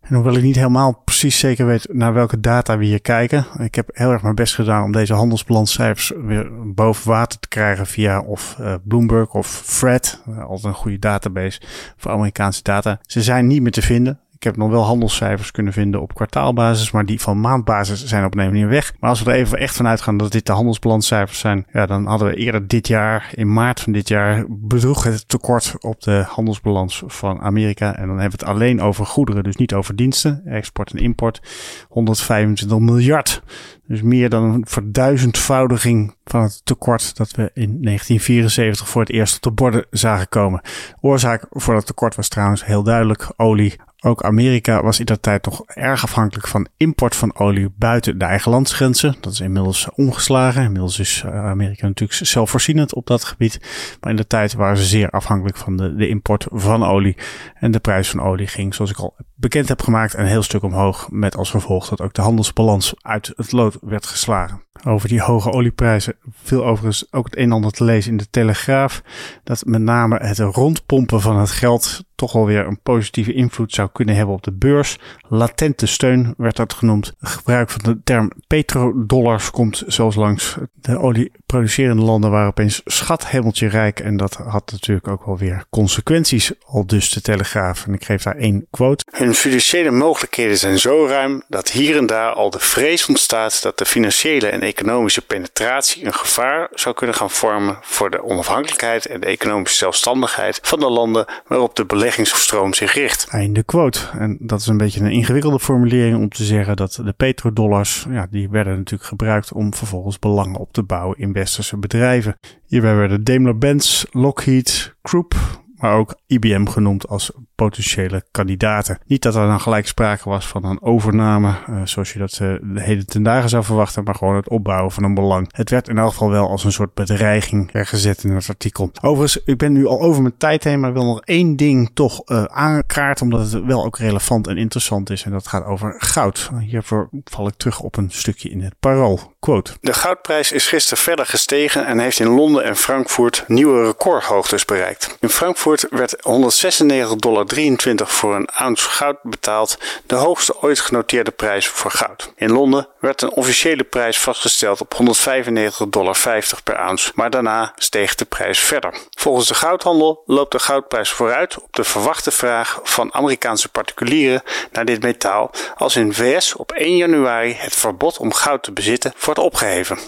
En 0.00 0.14
hoewel 0.14 0.36
ik 0.36 0.42
niet 0.42 0.56
helemaal 0.56 1.02
precies 1.04 1.38
zeker 1.38 1.66
weet 1.66 1.86
naar 1.92 2.12
welke 2.14 2.40
data 2.40 2.78
we 2.78 2.84
hier 2.84 3.00
kijken. 3.00 3.46
Ik 3.58 3.74
heb 3.74 3.90
heel 3.92 4.10
erg 4.10 4.22
mijn 4.22 4.34
best 4.34 4.54
gedaan 4.54 4.84
om 4.84 4.92
deze 4.92 5.14
handelsbalanscijfers 5.14 6.12
weer 6.16 6.72
boven 6.74 7.10
water 7.10 7.38
te 7.40 7.48
krijgen 7.48 7.86
via 7.86 8.20
of 8.20 8.56
uh, 8.60 8.74
Bloomberg 8.84 9.34
of 9.34 9.46
Fred. 9.46 10.22
altijd 10.26 10.64
een 10.64 10.74
goede 10.74 10.98
database 10.98 11.60
voor 11.96 12.10
Amerikaanse 12.10 12.62
data. 12.62 12.98
Ze 13.02 13.22
zijn 13.22 13.46
niet 13.46 13.62
meer 13.62 13.72
te 13.72 13.82
vinden. 13.82 14.20
Ik 14.36 14.42
heb 14.42 14.56
nog 14.56 14.70
wel 14.70 14.82
handelscijfers 14.82 15.50
kunnen 15.50 15.72
vinden 15.72 16.00
op 16.00 16.14
kwartaalbasis, 16.14 16.90
maar 16.90 17.06
die 17.06 17.20
van 17.20 17.40
maandbasis 17.40 18.04
zijn 18.04 18.24
op 18.24 18.36
een 18.36 18.44
manier 18.44 18.68
weg. 18.68 18.94
Maar 19.00 19.10
als 19.10 19.22
we 19.22 19.30
er 19.30 19.36
even 19.36 19.58
echt 19.58 19.76
van 19.76 19.86
uitgaan 19.86 20.16
dat 20.16 20.32
dit 20.32 20.46
de 20.46 20.52
handelsbalanscijfers 20.52 21.38
zijn, 21.38 21.66
ja, 21.72 21.86
dan 21.86 22.06
hadden 22.06 22.28
we 22.28 22.36
eerder 22.36 22.68
dit 22.68 22.88
jaar, 22.88 23.30
in 23.34 23.52
maart 23.52 23.80
van 23.80 23.92
dit 23.92 24.08
jaar, 24.08 24.44
bedroeg 24.48 25.04
het 25.04 25.28
tekort 25.28 25.74
op 25.78 26.02
de 26.02 26.24
handelsbalans 26.28 27.02
van 27.06 27.40
Amerika. 27.40 27.96
En 27.96 28.06
dan 28.06 28.18
hebben 28.18 28.38
we 28.38 28.44
het 28.44 28.54
alleen 28.54 28.80
over 28.80 29.06
goederen, 29.06 29.44
dus 29.44 29.56
niet 29.56 29.74
over 29.74 29.96
diensten, 29.96 30.42
export 30.44 30.92
en 30.92 30.98
import. 30.98 31.40
125 31.88 32.78
miljard. 32.78 33.42
Dus 33.86 34.02
meer 34.02 34.28
dan 34.28 34.42
een 34.42 34.66
verduizendvoudiging 34.68 36.14
van 36.24 36.42
het 36.42 36.60
tekort 36.64 37.16
dat 37.16 37.30
we 37.30 37.50
in 37.54 37.82
1974 37.82 38.88
voor 38.88 39.00
het 39.00 39.10
eerst 39.10 39.36
op 39.36 39.42
de 39.42 39.50
borden 39.50 39.86
zagen 39.90 40.28
komen. 40.28 40.60
Oorzaak 41.00 41.46
voor 41.50 41.74
dat 41.74 41.86
tekort 41.86 42.14
was 42.14 42.28
trouwens 42.28 42.64
heel 42.64 42.82
duidelijk 42.82 43.32
olie. 43.36 43.76
Ook 44.06 44.22
Amerika 44.22 44.82
was 44.82 44.98
in 44.98 45.04
dat 45.04 45.22
tijd 45.22 45.42
toch 45.42 45.62
erg 45.66 46.02
afhankelijk 46.02 46.48
van 46.48 46.68
import 46.76 47.16
van 47.16 47.36
olie 47.36 47.72
buiten 47.76 48.18
de 48.18 48.24
eigen 48.24 48.50
landsgrenzen. 48.50 49.16
Dat 49.20 49.32
is 49.32 49.40
inmiddels 49.40 49.88
omgeslagen. 49.94 50.62
Inmiddels 50.62 50.98
is 50.98 51.22
eh, 51.24 51.46
Amerika 51.46 51.86
natuurlijk 51.86 52.26
zelfvoorzienend 52.26 52.94
op 52.94 53.06
dat 53.06 53.24
gebied. 53.24 53.60
Maar 54.00 54.10
in 54.10 54.16
de 54.16 54.26
tijd 54.26 54.54
waren 54.54 54.76
ze 54.76 54.84
zeer 54.84 55.10
afhankelijk 55.10 55.56
van 55.56 55.76
de, 55.76 55.94
de 55.94 56.08
import 56.08 56.46
van 56.50 56.84
olie. 56.84 57.16
En 57.54 57.70
de 57.70 57.78
prijs 57.78 58.10
van 58.10 58.22
olie 58.22 58.46
ging, 58.46 58.74
zoals 58.74 58.90
ik 58.90 58.98
al 58.98 59.14
bekend 59.34 59.68
heb 59.68 59.82
gemaakt, 59.82 60.14
een 60.14 60.26
heel 60.26 60.42
stuk 60.42 60.62
omhoog. 60.62 61.10
Met 61.10 61.36
als 61.36 61.50
gevolg 61.50 61.88
dat 61.88 62.00
ook 62.00 62.14
de 62.14 62.22
handelsbalans 62.22 62.94
uit 63.00 63.32
het 63.36 63.52
lood 63.52 63.78
werd 63.80 64.06
geslagen. 64.06 64.65
Over 64.84 65.08
die 65.08 65.20
hoge 65.20 65.50
olieprijzen 65.50 66.14
viel 66.42 66.64
overigens 66.64 67.12
ook 67.12 67.24
het 67.24 67.36
een 67.36 67.42
en 67.42 67.52
ander 67.52 67.70
te 67.70 67.84
lezen 67.84 68.10
in 68.10 68.16
de 68.16 68.30
Telegraaf. 68.30 69.02
Dat 69.44 69.64
met 69.64 69.80
name 69.80 70.16
het 70.16 70.38
rondpompen 70.38 71.20
van 71.20 71.36
het 71.36 71.50
geld 71.50 72.04
toch 72.14 72.34
alweer 72.34 72.66
een 72.66 72.80
positieve 72.82 73.32
invloed 73.32 73.72
zou 73.72 73.88
kunnen 73.92 74.14
hebben 74.16 74.34
op 74.34 74.42
de 74.42 74.52
beurs. 74.52 74.98
Latente 75.28 75.86
steun 75.86 76.34
werd 76.36 76.56
dat 76.56 76.72
genoemd. 76.72 77.14
Gebruik 77.18 77.70
van 77.70 77.80
de 77.82 78.00
term 78.04 78.32
petrodollars 78.46 79.50
komt 79.50 79.82
zelfs 79.86 80.16
langs 80.16 80.56
de 80.72 80.98
producerende 81.46 82.02
landen 82.02 82.30
waren 82.30 82.48
opeens 82.48 82.80
schathemeltje 82.84 83.68
rijk. 83.68 84.00
En 84.00 84.16
dat 84.16 84.34
had 84.34 84.72
natuurlijk 84.72 85.08
ook 85.08 85.24
wel 85.24 85.38
weer 85.38 85.64
consequenties, 85.70 86.52
al 86.66 86.86
dus 86.86 87.10
de 87.10 87.20
Telegraaf. 87.20 87.86
En 87.86 87.94
ik 87.94 88.04
geef 88.04 88.22
daar 88.22 88.36
één 88.36 88.66
quote. 88.70 89.04
Hun 89.10 89.34
financiële 89.34 89.90
mogelijkheden 89.90 90.58
zijn 90.58 90.78
zo 90.78 91.06
ruim 91.06 91.42
dat 91.48 91.70
hier 91.70 91.96
en 91.96 92.06
daar 92.06 92.32
al 92.32 92.50
de 92.50 92.58
vrees 92.58 93.06
ontstaat 93.06 93.62
dat 93.62 93.78
de 93.78 93.84
financiële 93.84 94.46
en 94.46 94.60
economische 94.60 95.22
penetratie 95.22 96.04
een 96.06 96.14
gevaar 96.14 96.68
zou 96.74 96.94
kunnen 96.94 97.16
gaan 97.16 97.30
vormen 97.30 97.78
voor 97.82 98.10
de 98.10 98.24
onafhankelijkheid 98.24 99.06
en 99.06 99.20
de 99.20 99.26
economische 99.26 99.76
zelfstandigheid 99.76 100.58
van 100.62 100.80
de 100.80 100.90
landen 100.90 101.26
waarop 101.46 101.76
de 101.76 101.84
beleggingsstroom 101.84 102.74
zich 102.74 102.94
richt. 102.94 103.26
Einde 103.28 103.62
quote. 103.62 104.00
En 104.18 104.36
dat 104.40 104.60
is 104.60 104.66
een 104.66 104.76
beetje 104.76 105.00
een 105.00 105.10
ingewikkelde 105.10 105.60
formulering 105.60 106.16
om 106.16 106.28
te 106.28 106.44
zeggen 106.44 106.76
dat 106.76 107.00
de 107.04 107.14
petrodollars, 107.16 108.06
ja, 108.10 108.26
die 108.30 108.48
werden 108.48 108.76
natuurlijk 108.76 109.08
gebruikt 109.08 109.52
om 109.52 109.74
vervolgens 109.74 110.18
belangen 110.18 110.60
op 110.60 110.72
te 110.72 110.82
bouwen 110.82 111.18
in 111.18 111.32
westerse 111.36 111.76
bedrijven. 111.76 112.38
Hierbij 112.66 112.96
werden 112.96 113.24
Daimler-Benz, 113.24 114.04
Lockheed, 114.10 114.94
Krupp, 115.02 115.34
maar 115.74 115.96
ook 115.96 116.20
IBM 116.26 116.66
genoemd 116.66 117.08
als 117.08 117.32
potentiële 117.56 118.24
kandidaten. 118.30 118.98
Niet 119.06 119.22
dat 119.22 119.34
er 119.34 119.46
dan 119.46 119.60
gelijk 119.60 119.86
sprake 119.86 120.28
was 120.28 120.46
van 120.46 120.64
een 120.64 120.82
overname, 120.82 121.54
uh, 121.70 121.80
zoals 121.84 122.12
je 122.12 122.18
dat 122.18 122.38
uh, 122.42 122.54
de 122.62 122.82
heden 122.82 123.06
ten 123.06 123.22
dagen 123.22 123.48
zou 123.48 123.64
verwachten, 123.64 124.04
maar 124.04 124.14
gewoon 124.14 124.36
het 124.36 124.48
opbouwen 124.48 124.92
van 124.92 125.04
een 125.04 125.14
belang. 125.14 125.48
Het 125.50 125.70
werd 125.70 125.88
in 125.88 125.98
elk 125.98 126.10
geval 126.10 126.30
wel 126.30 126.48
als 126.48 126.64
een 126.64 126.72
soort 126.72 126.94
bedreiging 126.94 127.70
gezet 127.72 128.24
in 128.24 128.30
het 128.30 128.48
artikel. 128.48 128.90
Overigens, 129.00 129.44
ik 129.44 129.58
ben 129.58 129.72
nu 129.72 129.86
al 129.86 130.00
over 130.00 130.22
mijn 130.22 130.36
tijd 130.38 130.64
heen, 130.64 130.80
maar 130.80 130.88
ik 130.88 130.96
wil 130.96 131.04
nog 131.04 131.20
één 131.20 131.56
ding 131.56 131.90
toch 131.94 132.22
uh, 132.26 132.44
aankaarten, 132.44 133.24
omdat 133.24 133.52
het 133.52 133.64
wel 133.64 133.84
ook 133.84 133.98
relevant 133.98 134.46
en 134.46 134.56
interessant 134.56 135.10
is. 135.10 135.22
En 135.22 135.30
dat 135.30 135.46
gaat 135.46 135.64
over 135.64 135.94
goud. 135.98 136.50
Hiervoor 136.60 137.08
val 137.24 137.46
ik 137.46 137.54
terug 137.56 137.80
op 137.80 137.96
een 137.96 138.10
stukje 138.10 138.48
in 138.48 138.62
het 138.62 138.74
parool. 138.80 139.34
Quote. 139.40 139.72
De 139.80 139.92
goudprijs 139.92 140.52
is 140.52 140.66
gisteren 140.66 140.98
verder 140.98 141.26
gestegen 141.26 141.86
en 141.86 141.98
heeft 141.98 142.20
in 142.20 142.28
Londen 142.28 142.64
en 142.64 142.76
Frankfurt 142.76 143.44
nieuwe 143.46 143.84
recordhoogtes 143.84 144.64
bereikt. 144.64 145.16
In 145.20 145.28
Frankfurt 145.28 145.86
werd 145.90 146.16
196 146.20 147.16
dollar 147.16 147.45
23 147.46 148.12
voor 148.12 148.34
een 148.34 148.48
ounce 148.48 148.88
goud 148.88 149.16
betaald, 149.22 149.78
de 150.06 150.14
hoogste 150.14 150.62
ooit 150.62 150.80
genoteerde 150.80 151.30
prijs 151.30 151.68
voor 151.68 151.90
goud. 151.90 152.32
In 152.36 152.52
Londen 152.52 152.88
werd 153.00 153.22
een 153.22 153.30
officiële 153.30 153.84
prijs 153.84 154.18
vastgesteld 154.18 154.80
op 154.80 154.94
195,50 154.94 155.88
dollar 155.88 156.16
per 156.64 156.76
ounce, 156.76 157.12
maar 157.14 157.30
daarna 157.30 157.72
steeg 157.76 158.14
de 158.14 158.24
prijs 158.24 158.58
verder. 158.58 158.94
Volgens 159.10 159.48
de 159.48 159.54
goudhandel 159.54 160.22
loopt 160.26 160.52
de 160.52 160.58
goudprijs 160.58 161.10
vooruit 161.10 161.58
op 161.58 161.72
de 161.74 161.84
verwachte 161.84 162.30
vraag 162.30 162.80
van 162.82 163.14
Amerikaanse 163.14 163.68
particulieren 163.68 164.42
naar 164.72 164.84
dit 164.84 165.02
metaal 165.02 165.50
als 165.76 165.96
in 165.96 166.14
VS 166.14 166.54
op 166.54 166.72
1 166.72 166.96
januari 166.96 167.54
het 167.58 167.76
verbod 167.76 168.18
om 168.18 168.32
goud 168.32 168.62
te 168.62 168.72
bezitten 168.72 169.14
wordt 169.24 169.40
opgeheven. 169.40 169.98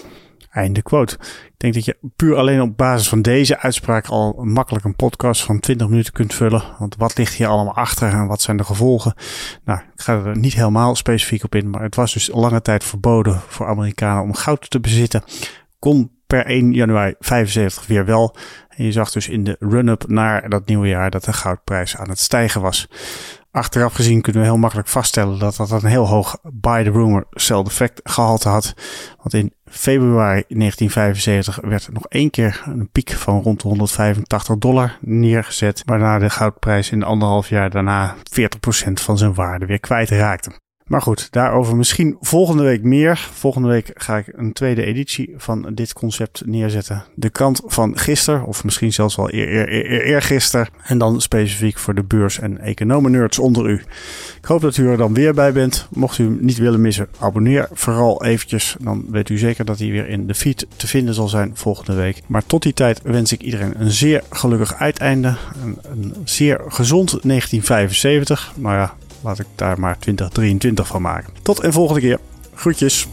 Einde 0.49 0.81
quote. 0.81 1.17
Ik 1.45 1.53
denk 1.57 1.73
dat 1.73 1.85
je 1.85 1.97
puur 2.15 2.35
alleen 2.35 2.61
op 2.61 2.77
basis 2.77 3.09
van 3.09 3.21
deze 3.21 3.59
uitspraak 3.59 4.07
al 4.07 4.33
makkelijk 4.43 4.85
een 4.85 4.95
podcast 4.95 5.43
van 5.43 5.59
20 5.59 5.87
minuten 5.87 6.13
kunt 6.13 6.33
vullen. 6.33 6.63
Want 6.79 6.95
wat 6.95 7.17
ligt 7.17 7.33
hier 7.33 7.47
allemaal 7.47 7.75
achter 7.75 8.09
en 8.09 8.27
wat 8.27 8.41
zijn 8.41 8.57
de 8.57 8.63
gevolgen? 8.63 9.13
Nou, 9.63 9.79
ik 9.79 10.01
ga 10.01 10.13
er 10.13 10.37
niet 10.37 10.53
helemaal 10.53 10.95
specifiek 10.95 11.43
op 11.43 11.55
in, 11.55 11.69
maar 11.69 11.81
het 11.81 11.95
was 11.95 12.13
dus 12.13 12.29
lange 12.33 12.61
tijd 12.61 12.83
verboden 12.83 13.41
voor 13.47 13.67
Amerikanen 13.67 14.23
om 14.23 14.33
goud 14.33 14.69
te 14.69 14.79
bezitten. 14.79 15.23
Kon 15.79 16.11
per 16.27 16.45
1 16.45 16.73
januari 16.73 17.15
75 17.19 17.87
weer 17.87 18.05
wel. 18.05 18.35
En 18.69 18.85
je 18.85 18.91
zag 18.91 19.11
dus 19.11 19.27
in 19.27 19.43
de 19.43 19.55
run-up 19.59 20.07
naar 20.07 20.49
dat 20.49 20.65
nieuwe 20.65 20.87
jaar 20.87 21.09
dat 21.09 21.23
de 21.23 21.33
goudprijs 21.33 21.97
aan 21.97 22.09
het 22.09 22.19
stijgen 22.19 22.61
was. 22.61 22.87
Achteraf 23.51 23.93
gezien 23.93 24.21
kunnen 24.21 24.41
we 24.41 24.47
heel 24.47 24.57
makkelijk 24.57 24.87
vaststellen 24.87 25.39
dat 25.39 25.55
dat 25.55 25.71
een 25.71 25.85
heel 25.85 26.07
hoog 26.07 26.37
buy 26.43 26.83
the 26.83 26.91
rumor 26.91 27.27
sell 27.31 27.59
effect 27.59 27.99
gehalte 28.03 28.49
had. 28.49 28.73
Want 29.17 29.33
in 29.33 29.53
februari 29.69 30.43
1975 30.47 31.59
werd 31.61 31.85
er 31.85 31.93
nog 31.93 32.05
één 32.07 32.29
keer 32.29 32.61
een 32.65 32.89
piek 32.91 33.11
van 33.11 33.41
rond 33.41 33.61
de 33.61 33.67
185 33.67 34.57
dollar 34.57 34.97
neergezet. 35.01 35.81
Waarna 35.85 36.19
de 36.19 36.29
goudprijs 36.29 36.91
in 36.91 37.03
anderhalf 37.03 37.49
jaar 37.49 37.69
daarna 37.69 38.15
40% 38.15 38.19
van 38.93 39.17
zijn 39.17 39.33
waarde 39.33 39.65
weer 39.65 39.79
kwijtraakte. 39.79 40.51
Maar 40.89 41.01
goed, 41.01 41.27
daarover 41.31 41.75
misschien 41.75 42.17
volgende 42.21 42.63
week 42.63 42.83
meer. 42.83 43.29
Volgende 43.33 43.67
week 43.67 43.91
ga 43.93 44.17
ik 44.17 44.27
een 44.35 44.53
tweede 44.53 44.85
editie 44.85 45.33
van 45.37 45.71
dit 45.73 45.93
concept 45.93 46.45
neerzetten. 46.45 47.03
De 47.15 47.29
kant 47.29 47.61
van 47.65 47.97
gisteren, 47.97 48.45
of 48.45 48.63
misschien 48.63 48.93
zelfs 48.93 49.15
wel 49.15 49.33
eer, 49.33 49.47
eer, 49.49 49.73
eer, 49.73 50.01
eergisteren. 50.01 50.67
En 50.83 50.97
dan 50.97 51.21
specifiek 51.21 51.77
voor 51.77 51.95
de 51.95 52.03
beurs- 52.03 52.39
en 52.39 52.59
economen-nerds 52.59 53.39
onder 53.39 53.69
u. 53.69 53.73
Ik 54.37 54.45
hoop 54.45 54.61
dat 54.61 54.77
u 54.77 54.87
er 54.87 54.97
dan 54.97 55.13
weer 55.13 55.33
bij 55.33 55.53
bent. 55.53 55.87
Mocht 55.91 56.17
u 56.17 56.23
hem 56.23 56.37
niet 56.41 56.57
willen 56.57 56.81
missen, 56.81 57.07
abonneer 57.19 57.67
vooral 57.71 58.23
eventjes. 58.23 58.75
Dan 58.79 59.05
weet 59.09 59.29
u 59.29 59.37
zeker 59.37 59.65
dat 59.65 59.79
hij 59.79 59.89
weer 59.89 60.07
in 60.07 60.27
de 60.27 60.35
feed 60.35 60.67
te 60.75 60.87
vinden 60.87 61.13
zal 61.13 61.27
zijn 61.27 61.51
volgende 61.53 61.93
week. 61.93 62.21
Maar 62.27 62.45
tot 62.45 62.63
die 62.63 62.73
tijd 62.73 63.01
wens 63.03 63.31
ik 63.31 63.41
iedereen 63.41 63.81
een 63.81 63.91
zeer 63.91 64.23
gelukkig 64.29 64.75
uiteinde. 64.75 65.35
Een, 65.63 65.77
een 65.91 66.15
zeer 66.23 66.61
gezond 66.67 67.09
1975. 67.09 68.53
Nou 68.55 68.75
ja, 68.75 68.93
laat 69.21 69.39
ik 69.39 69.47
daar 69.55 69.79
maar 69.79 69.99
2023 69.99 70.87
van 70.87 71.01
maken. 71.01 71.33
Tot 71.41 71.63
een 71.63 71.73
volgende 71.73 72.01
keer. 72.01 72.19
Groetjes. 72.53 73.07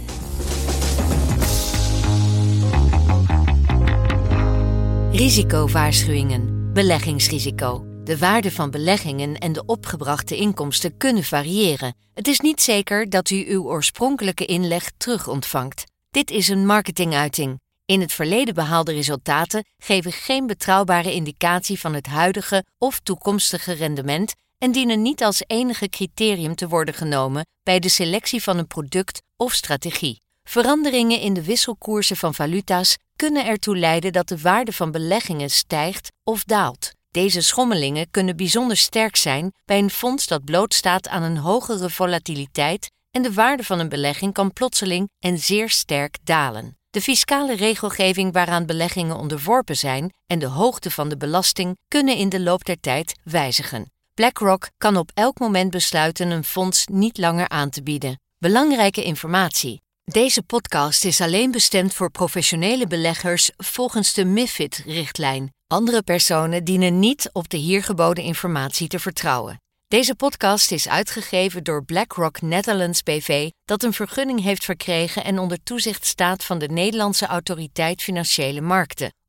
Risicowaarschuwingen. 5.12 6.72
Beleggingsrisico. 6.72 7.84
De 8.04 8.18
waarde 8.18 8.50
van 8.50 8.70
beleggingen 8.70 9.38
en 9.38 9.52
de 9.52 9.64
opgebrachte 9.64 10.36
inkomsten 10.36 10.96
kunnen 10.96 11.24
variëren. 11.24 11.94
Het 12.14 12.28
is 12.28 12.40
niet 12.40 12.60
zeker 12.60 13.10
dat 13.10 13.30
u 13.30 13.44
uw 13.48 13.62
oorspronkelijke 13.62 14.44
inleg 14.44 14.90
terug 14.96 15.28
ontvangt. 15.28 15.84
Dit 16.10 16.30
is 16.30 16.48
een 16.48 16.66
marketinguiting. 16.66 17.60
In 17.84 18.00
het 18.00 18.12
verleden 18.12 18.54
behaalde 18.54 18.92
resultaten 18.92 19.64
geven 19.78 20.12
geen 20.12 20.46
betrouwbare 20.46 21.12
indicatie 21.12 21.80
van 21.80 21.94
het 21.94 22.06
huidige 22.06 22.64
of 22.78 23.00
toekomstige 23.00 23.72
rendement 23.72 24.34
en 24.58 24.72
dienen 24.72 25.02
niet 25.02 25.22
als 25.22 25.42
enige 25.46 25.88
criterium 25.88 26.54
te 26.54 26.68
worden 26.68 26.94
genomen 26.94 27.46
bij 27.62 27.78
de 27.78 27.88
selectie 27.88 28.42
van 28.42 28.58
een 28.58 28.66
product 28.66 29.22
of 29.36 29.52
strategie. 29.52 30.20
Veranderingen 30.44 31.20
in 31.20 31.34
de 31.34 31.44
wisselkoersen 31.44 32.16
van 32.16 32.34
valuta's 32.34 32.96
kunnen 33.16 33.46
ertoe 33.46 33.76
leiden 33.76 34.12
dat 34.12 34.28
de 34.28 34.40
waarde 34.40 34.72
van 34.72 34.90
beleggingen 34.90 35.50
stijgt 35.50 36.12
of 36.24 36.44
daalt. 36.44 36.90
Deze 37.10 37.40
schommelingen 37.40 38.10
kunnen 38.10 38.36
bijzonder 38.36 38.76
sterk 38.76 39.16
zijn 39.16 39.52
bij 39.64 39.78
een 39.78 39.90
fonds 39.90 40.26
dat 40.26 40.44
blootstaat 40.44 41.08
aan 41.08 41.22
een 41.22 41.36
hogere 41.36 41.90
volatiliteit 41.90 42.90
en 43.10 43.22
de 43.22 43.32
waarde 43.32 43.64
van 43.64 43.78
een 43.78 43.88
belegging 43.88 44.32
kan 44.32 44.52
plotseling 44.52 45.10
en 45.18 45.38
zeer 45.38 45.70
sterk 45.70 46.18
dalen. 46.24 46.78
De 46.90 47.00
fiscale 47.00 47.56
regelgeving 47.56 48.32
waaraan 48.32 48.66
beleggingen 48.66 49.16
onderworpen 49.16 49.76
zijn 49.76 50.14
en 50.26 50.38
de 50.38 50.46
hoogte 50.46 50.90
van 50.90 51.08
de 51.08 51.16
belasting 51.16 51.76
kunnen 51.88 52.16
in 52.16 52.28
de 52.28 52.40
loop 52.40 52.64
der 52.64 52.80
tijd 52.80 53.14
wijzigen. 53.24 53.90
BlackRock 54.16 54.70
kan 54.78 54.96
op 54.96 55.10
elk 55.14 55.38
moment 55.38 55.70
besluiten 55.70 56.30
een 56.30 56.44
fonds 56.44 56.86
niet 56.86 57.18
langer 57.18 57.48
aan 57.48 57.70
te 57.70 57.82
bieden. 57.82 58.20
Belangrijke 58.38 59.04
informatie. 59.04 59.80
Deze 60.04 60.42
podcast 60.42 61.04
is 61.04 61.20
alleen 61.20 61.50
bestemd 61.50 61.94
voor 61.94 62.10
professionele 62.10 62.86
beleggers 62.86 63.50
volgens 63.56 64.12
de 64.12 64.24
MIFID-richtlijn. 64.24 65.54
Andere 65.66 66.02
personen 66.02 66.64
dienen 66.64 66.98
niet 66.98 67.30
op 67.32 67.48
de 67.48 67.56
hier 67.56 67.82
geboden 67.82 68.24
informatie 68.24 68.88
te 68.88 68.98
vertrouwen. 68.98 69.60
Deze 69.86 70.14
podcast 70.14 70.72
is 70.72 70.88
uitgegeven 70.88 71.64
door 71.64 71.84
BlackRock 71.84 72.40
Netherlands 72.40 73.02
BV, 73.02 73.50
dat 73.64 73.82
een 73.82 73.92
vergunning 73.92 74.42
heeft 74.42 74.64
verkregen 74.64 75.24
en 75.24 75.38
onder 75.38 75.62
toezicht 75.62 76.06
staat 76.06 76.44
van 76.44 76.58
de 76.58 76.68
Nederlandse 76.68 77.26
Autoriteit 77.26 78.02
Financiële 78.02 78.60
Markten. 78.60 79.10